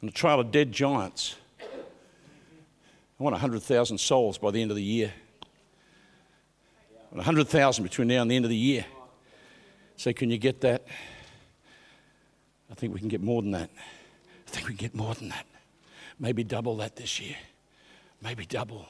[0.01, 1.37] And a trail of dead giants.
[1.61, 5.13] I want 100,000 souls by the end of the year.
[7.11, 8.87] 100,000 between now and the end of the year.
[9.97, 10.87] So, can you get that?
[12.71, 13.71] I think we can get more than that.
[14.47, 15.47] I think we can get more than that.
[16.19, 17.37] Maybe double that this year.
[18.23, 18.89] Maybe double.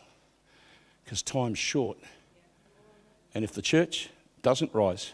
[1.05, 1.99] Because time's short.
[3.35, 4.11] And if the church
[4.43, 5.12] doesn't rise,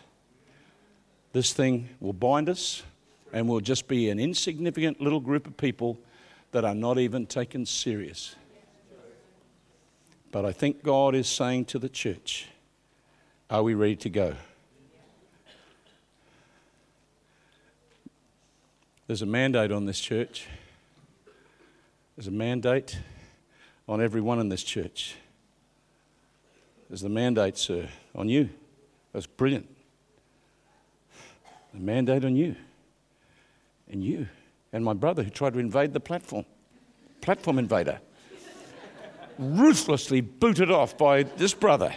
[1.32, 2.82] this thing will bind us
[3.32, 5.98] and we'll just be an insignificant little group of people
[6.52, 8.34] that are not even taken serious.
[10.32, 12.48] But I think God is saying to the church,
[13.50, 14.34] Are we ready to go?
[19.06, 20.46] There's a mandate on this church.
[22.16, 22.98] There's a mandate
[23.88, 25.14] on everyone in this church.
[26.88, 27.88] There's the mandate, sir
[28.18, 28.50] on you.
[29.12, 29.66] That's brilliant.
[31.72, 32.56] The mandate on you.
[33.88, 34.26] And you.
[34.72, 36.44] And my brother who tried to invade the platform.
[37.20, 38.00] Platform invader.
[39.38, 41.94] Ruthlessly booted off by this brother.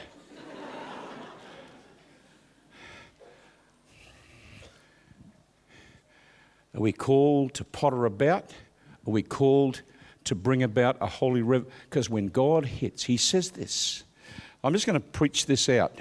[6.73, 8.51] Are we called to potter about?
[9.05, 9.81] Are we called
[10.23, 11.65] to bring about a holy river?
[11.89, 14.03] Because when God hits, He says this
[14.63, 15.93] I'm just going to preach this out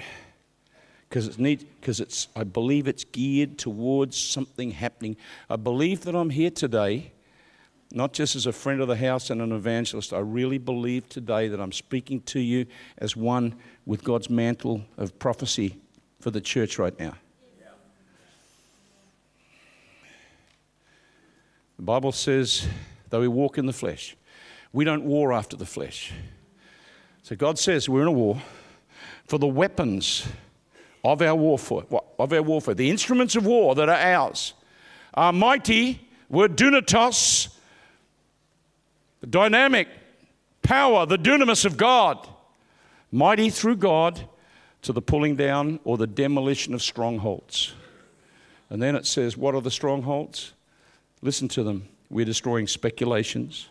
[1.09, 5.17] because it's neat because it's I believe it's geared towards something happening.
[5.49, 7.11] I believe that I'm here today
[7.93, 10.13] not just as a friend of the house and an evangelist.
[10.13, 12.65] I really believe today that I'm speaking to you
[12.97, 13.55] as one
[13.85, 15.77] with God's mantle of prophecy
[16.19, 17.15] for the church right now.
[21.77, 22.67] The Bible says,
[23.09, 24.15] though we walk in the flesh,
[24.71, 26.13] we don't war after the flesh.
[27.23, 28.41] So God says we're in a war
[29.25, 30.27] for the weapons
[31.03, 31.83] of our warfare,
[32.19, 34.53] of our warfare, the instruments of war that are ours,
[35.13, 36.07] are mighty.
[36.29, 37.53] Word dunatos,
[39.19, 39.89] the dynamic
[40.61, 42.25] power, the dunamis of God,
[43.11, 44.29] mighty through God
[44.83, 47.73] to the pulling down or the demolition of strongholds.
[48.69, 50.53] And then it says, What are the strongholds?
[51.21, 51.89] Listen to them.
[52.09, 53.67] We're destroying speculations,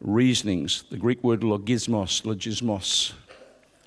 [0.00, 3.12] reasonings, the Greek word logismos, logismos,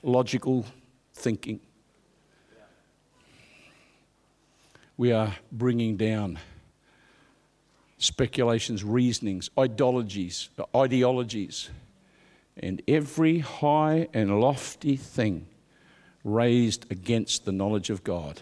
[0.03, 0.65] logical
[1.13, 1.59] thinking.
[4.97, 6.39] we are bringing down
[7.97, 11.69] speculations, reasonings, ideologies, ideologies,
[12.57, 15.47] and every high and lofty thing
[16.23, 18.41] raised against the knowledge of God.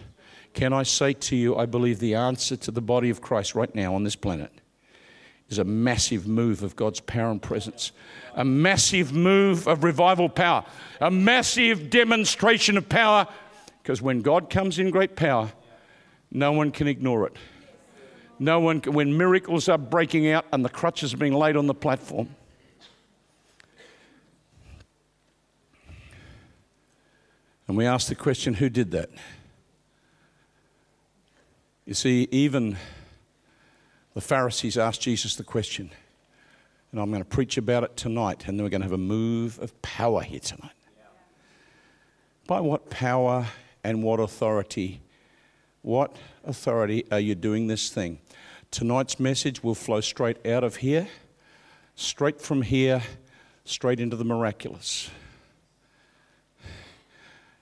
[0.52, 3.74] Can I say to you, I believe the answer to the body of Christ right
[3.74, 4.52] now on this planet
[5.48, 7.92] is a massive move of God's power and presence,
[8.34, 10.64] a massive move of revival power,
[11.00, 13.26] a massive demonstration of power.
[13.82, 15.52] Because when God comes in great power,
[16.30, 17.36] no one can ignore it.
[18.38, 21.66] No one can, when miracles are breaking out and the crutches are being laid on
[21.66, 22.28] the platform.
[27.68, 29.10] And we ask the question who did that?
[31.84, 32.76] You see, even
[34.14, 35.90] the Pharisees asked Jesus the question,
[36.90, 38.98] and I'm going to preach about it tonight, and then we're going to have a
[38.98, 40.72] move of power here tonight.
[42.46, 43.46] By what power
[43.82, 45.00] and what authority?
[45.82, 48.18] What authority are you doing this thing?
[48.70, 51.08] Tonight's message will flow straight out of here,
[51.94, 53.02] straight from here,
[53.64, 55.10] straight into the miraculous.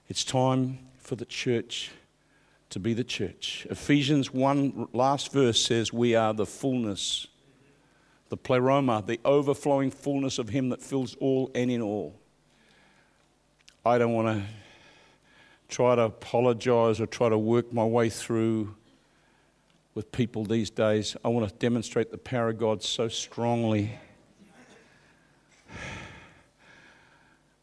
[0.08, 1.90] It's time for the church
[2.70, 3.66] to be the church.
[3.68, 7.26] Ephesians 1, last verse says, We are the fullness,
[8.28, 12.18] the pleroma, the overflowing fullness of Him that fills all and in all.
[13.84, 14.44] I don't want to
[15.68, 18.74] try to apologize or try to work my way through
[19.94, 21.16] with people these days.
[21.24, 23.98] I want to demonstrate the power of God so strongly.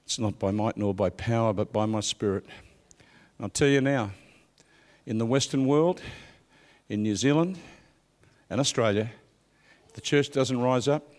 [0.05, 2.45] It's not by might nor by power, but by my spirit.
[3.39, 4.11] I'll tell you now,
[5.07, 6.01] in the Western world,
[6.89, 7.57] in New Zealand
[8.49, 9.09] and Australia,
[9.87, 11.13] if the church doesn't rise up,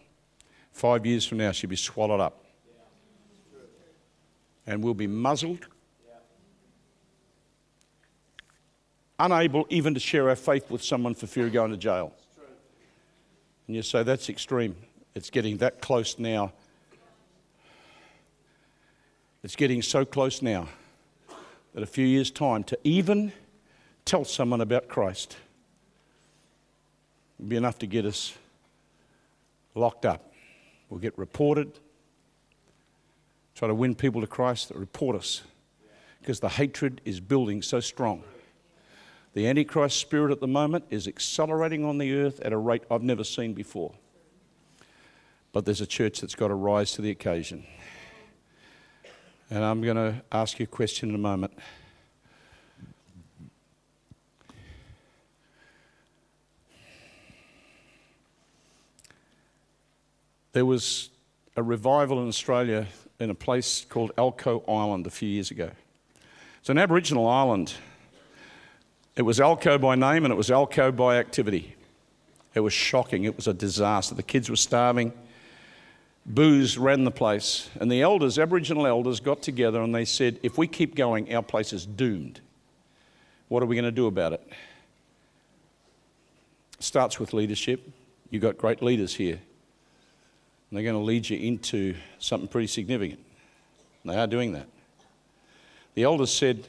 [0.72, 2.44] five years from now she'll be swallowed up.
[4.66, 5.66] And we'll be muzzled,
[9.18, 12.12] unable even to share our faith with someone for fear of going to jail.
[13.66, 14.76] And you say, that's extreme.
[15.14, 16.52] It's getting that close now.
[19.42, 20.68] It's getting so close now
[21.72, 23.32] that a few years' time to even
[24.08, 25.36] tell someone about Christ.
[27.38, 28.34] It'd be enough to get us
[29.74, 30.32] locked up.
[30.88, 31.78] We'll get reported,
[33.54, 35.42] try to win people to Christ that report us
[36.20, 38.24] because the hatred is building so strong.
[39.34, 43.02] The Antichrist spirit at the moment is accelerating on the earth at a rate I've
[43.02, 43.92] never seen before.
[45.52, 47.66] But there's a church that's got to rise to the occasion.
[49.50, 51.52] And I'm going to ask you a question in a moment.
[60.52, 61.10] There was
[61.56, 62.86] a revival in Australia
[63.20, 65.70] in a place called Elcho Island a few years ago.
[66.60, 67.74] It's an Aboriginal island.
[69.16, 71.74] It was Elcho by name and it was Elcho by activity.
[72.54, 73.24] It was shocking.
[73.24, 74.14] It was a disaster.
[74.14, 75.12] The kids were starving.
[76.24, 77.68] Booze ran the place.
[77.80, 81.42] And the elders, Aboriginal elders, got together and they said, if we keep going, our
[81.42, 82.40] place is doomed.
[83.48, 84.48] What are we going to do about it?
[86.80, 87.90] Starts with leadership.
[88.30, 89.40] You've got great leaders here.
[90.70, 93.20] And they're going to lead you into something pretty significant.
[94.02, 94.66] And they are doing that.
[95.94, 96.68] The elders said,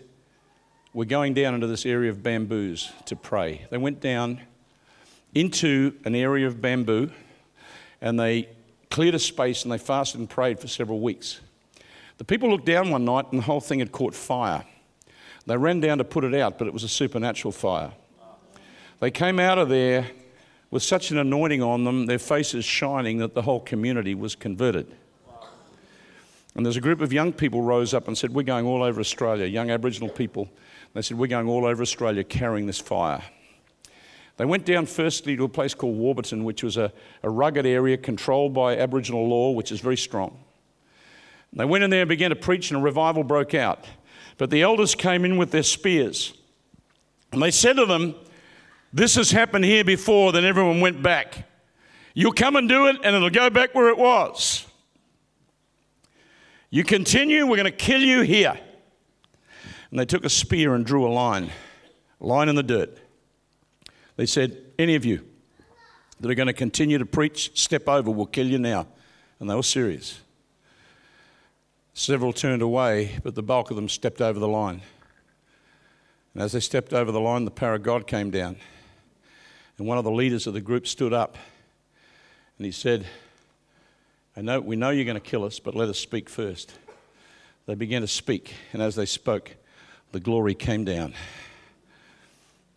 [0.93, 3.65] We're going down into this area of bamboos to pray.
[3.69, 4.41] They went down
[5.35, 7.11] into an area of bamboo
[8.01, 8.49] and they
[8.89, 11.39] cleared a space and they fasted and prayed for several weeks.
[12.17, 14.65] The people looked down one night and the whole thing had caught fire.
[15.45, 17.91] They ran down to put it out, but it was a supernatural fire.
[18.99, 20.07] They came out of there
[20.71, 24.95] with such an anointing on them, their faces shining, that the whole community was converted.
[26.55, 28.99] And there's a group of young people rose up and said, We're going all over
[28.99, 30.49] Australia, young Aboriginal people.
[30.93, 33.23] They said, We're going all over Australia carrying this fire.
[34.37, 36.93] They went down firstly to a place called Warburton, which was a,
[37.23, 40.39] a rugged area controlled by Aboriginal law, which is very strong.
[41.51, 43.85] They went in there and began to preach, and a revival broke out.
[44.37, 46.33] But the elders came in with their spears.
[47.31, 48.15] And they said to them,
[48.93, 51.47] this has happened here before, then everyone went back.
[52.13, 54.65] You'll come and do it, and it'll go back where it was.
[56.69, 58.59] You continue, we're going to kill you here.
[59.89, 61.49] And they took a spear and drew a line,
[62.21, 62.97] a line in the dirt.
[64.17, 65.25] They said, Any of you
[66.19, 68.87] that are going to continue to preach, step over, we'll kill you now.
[69.39, 70.19] And they were serious.
[71.93, 74.81] Several turned away, but the bulk of them stepped over the line.
[76.33, 78.57] And as they stepped over the line, the power of God came down.
[79.79, 81.37] And one of the leaders of the group stood up
[82.57, 83.05] and he said,
[84.35, 86.77] I know, we know you're going to kill us, but let us speak first.
[87.65, 89.55] They began to speak, and as they spoke,
[90.11, 91.13] the glory came down.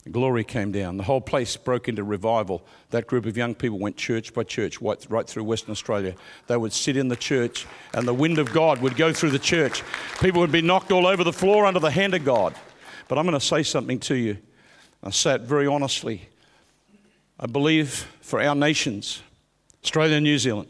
[0.05, 0.96] The glory came down.
[0.96, 2.64] The whole place broke into revival.
[2.90, 6.14] That group of young people went church by church right through Western Australia.
[6.46, 9.38] They would sit in the church, and the wind of God would go through the
[9.38, 9.82] church.
[10.20, 12.55] People would be knocked all over the floor under the hand of God.
[13.09, 14.38] But I'm going to say something to you.
[15.03, 16.28] I say it very honestly.
[17.38, 19.22] I believe for our nations,
[19.82, 20.68] Australia and New Zealand,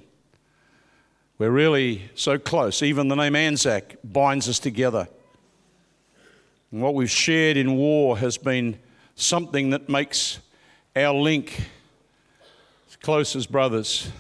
[1.38, 2.82] we're really so close.
[2.82, 5.08] Even the name Anzac binds us together.
[6.70, 8.78] And what we've shared in war has been
[9.14, 10.38] something that makes
[10.94, 11.68] our link
[12.88, 14.10] as close as brothers.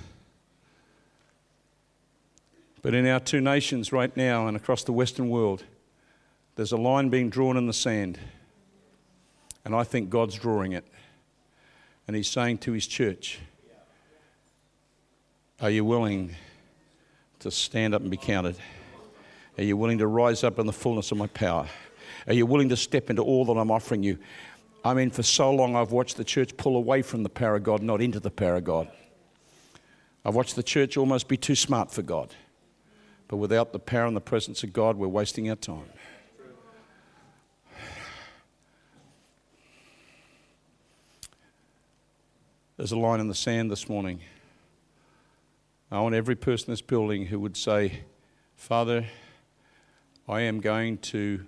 [2.82, 5.64] But in our two nations right now and across the Western world,
[6.56, 8.18] there's a line being drawn in the sand.
[9.64, 10.84] And I think God's drawing it.
[12.06, 13.38] And He's saying to His church,
[15.60, 16.34] Are you willing
[17.40, 18.56] to stand up and be counted?
[19.58, 21.66] Are you willing to rise up in the fullness of my power?
[22.26, 24.18] Are you willing to step into all that I'm offering you?
[24.84, 27.62] I mean, for so long I've watched the church pull away from the power of
[27.62, 28.88] God, not into the power of God.
[30.24, 32.34] I've watched the church almost be too smart for God.
[33.28, 35.88] But without the power and the presence of God, we're wasting our time.
[42.82, 44.18] There's a line in the sand this morning.
[45.92, 48.00] I want every person in this building who would say,
[48.56, 49.06] Father,
[50.28, 51.46] I am going to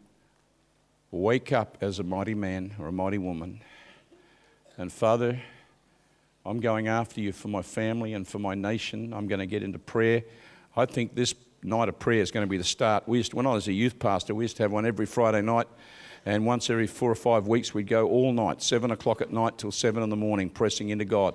[1.11, 3.63] wake up as a mighty man or a mighty woman.
[4.77, 5.43] And Father,
[6.47, 9.13] I'm going after you for my family and for my nation.
[9.13, 10.23] I'm going to get into prayer.
[10.77, 13.09] I think this night of prayer is going to be the start.
[13.09, 15.07] We used to, when I was a youth pastor, we used to have one every
[15.07, 15.67] Friday night.
[16.27, 19.59] And once every four or five weeks, we'd go all night, seven o'clock at night
[19.59, 21.35] till seven in the morning, pressing into God.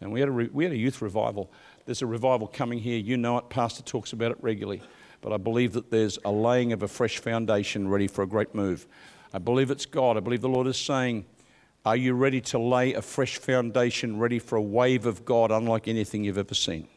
[0.00, 1.50] And we had a, re- we had a youth revival.
[1.86, 2.98] There's a revival coming here.
[2.98, 3.48] You know it.
[3.48, 4.82] Pastor talks about it regularly.
[5.22, 8.54] But I believe that there's a laying of a fresh foundation ready for a great
[8.54, 8.86] move.
[9.32, 10.16] I believe it's God.
[10.16, 11.24] I believe the Lord is saying,
[11.84, 15.88] Are you ready to lay a fresh foundation, ready for a wave of God unlike
[15.88, 16.88] anything you've ever seen?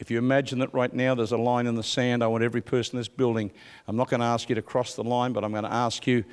[0.00, 2.62] If you imagine that right now there's a line in the sand, I want every
[2.62, 3.50] person in this building,
[3.86, 6.06] I'm not going to ask you to cross the line, but I'm going to ask
[6.06, 6.24] you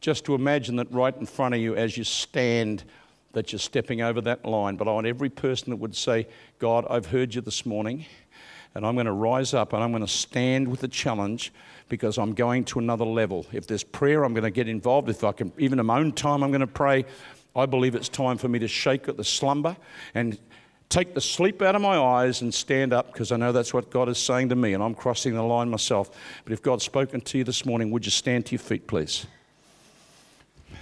[0.00, 2.84] just to imagine that right in front of you as you stand,
[3.32, 4.76] that you're stepping over that line.
[4.76, 6.26] But I want every person that would say,
[6.58, 8.06] God, I've heard you this morning,
[8.74, 11.52] and I'm going to rise up and I'm going to stand with the challenge
[11.90, 13.44] because I'm going to another level.
[13.52, 15.10] If there's prayer, I'm going to get involved.
[15.10, 17.04] If I can, even in my own time, I'm going to pray.
[17.54, 19.76] I believe it's time for me to shake at the slumber
[20.14, 20.38] and
[20.94, 23.90] take the sleep out of my eyes and stand up because I know that's what
[23.90, 26.08] God is saying to me and I'm crossing the line myself.
[26.44, 29.26] But if God's spoken to you this morning, would you stand to your feet, please?
[30.68, 30.76] And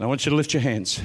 [0.00, 1.02] I want you to lift your hands.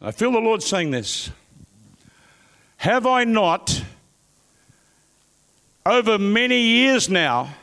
[0.00, 1.30] I feel the Lord saying this.
[2.78, 3.82] Have I not,
[5.84, 7.54] over many years now,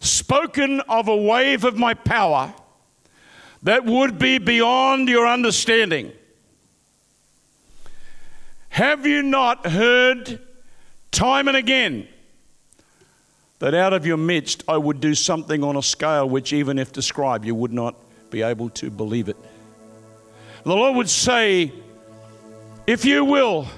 [0.00, 2.54] spoken of a wave of my power
[3.62, 6.12] that would be beyond your understanding?
[8.70, 10.40] Have you not heard
[11.10, 12.08] time and again
[13.58, 16.90] that out of your midst I would do something on a scale which, even if
[16.90, 17.96] described, you would not
[18.30, 19.36] be able to believe it?
[20.64, 21.70] The Lord would say,
[22.86, 23.68] If you will,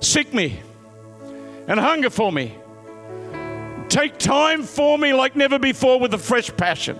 [0.00, 0.60] seek me
[1.68, 2.56] and hunger for me.
[3.88, 6.98] Take time for me like never before with a fresh passion.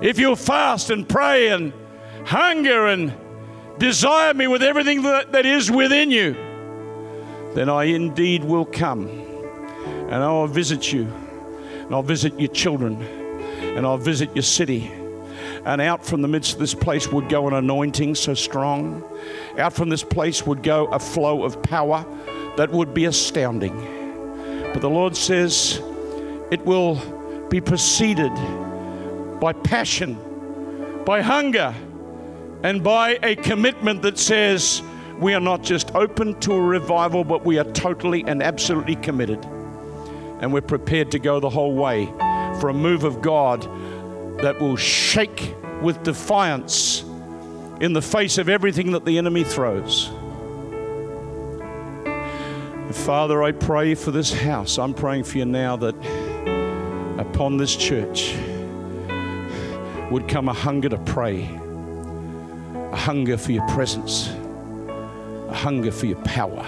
[0.00, 1.72] If you'll fast and pray and
[2.24, 3.12] hunger and
[3.78, 6.34] desire me with everything that, that is within you,
[7.54, 13.86] then I indeed will come and I'll visit you and I'll visit your children and
[13.86, 14.90] I'll visit your city
[15.64, 19.02] and out from the midst of this place would go an anointing so strong.
[19.58, 22.04] Out from this place would go a flow of power
[22.56, 23.76] that would be astounding.
[24.72, 25.80] But the Lord says
[26.50, 26.96] it will
[27.48, 28.32] be preceded
[29.40, 30.18] by passion,
[31.04, 31.74] by hunger,
[32.62, 34.82] and by a commitment that says
[35.18, 39.44] we are not just open to a revival, but we are totally and absolutely committed.
[40.40, 42.06] And we're prepared to go the whole way
[42.60, 43.66] for a move of God
[44.42, 47.02] that will shake with defiance
[47.80, 50.10] in the face of everything that the enemy throws.
[53.04, 54.78] Father, I pray for this house.
[54.78, 55.94] I'm praying for you now that
[57.18, 58.34] upon this church
[60.10, 61.44] would come a hunger to pray,
[62.92, 64.28] a hunger for your presence,
[65.48, 66.64] a hunger for your power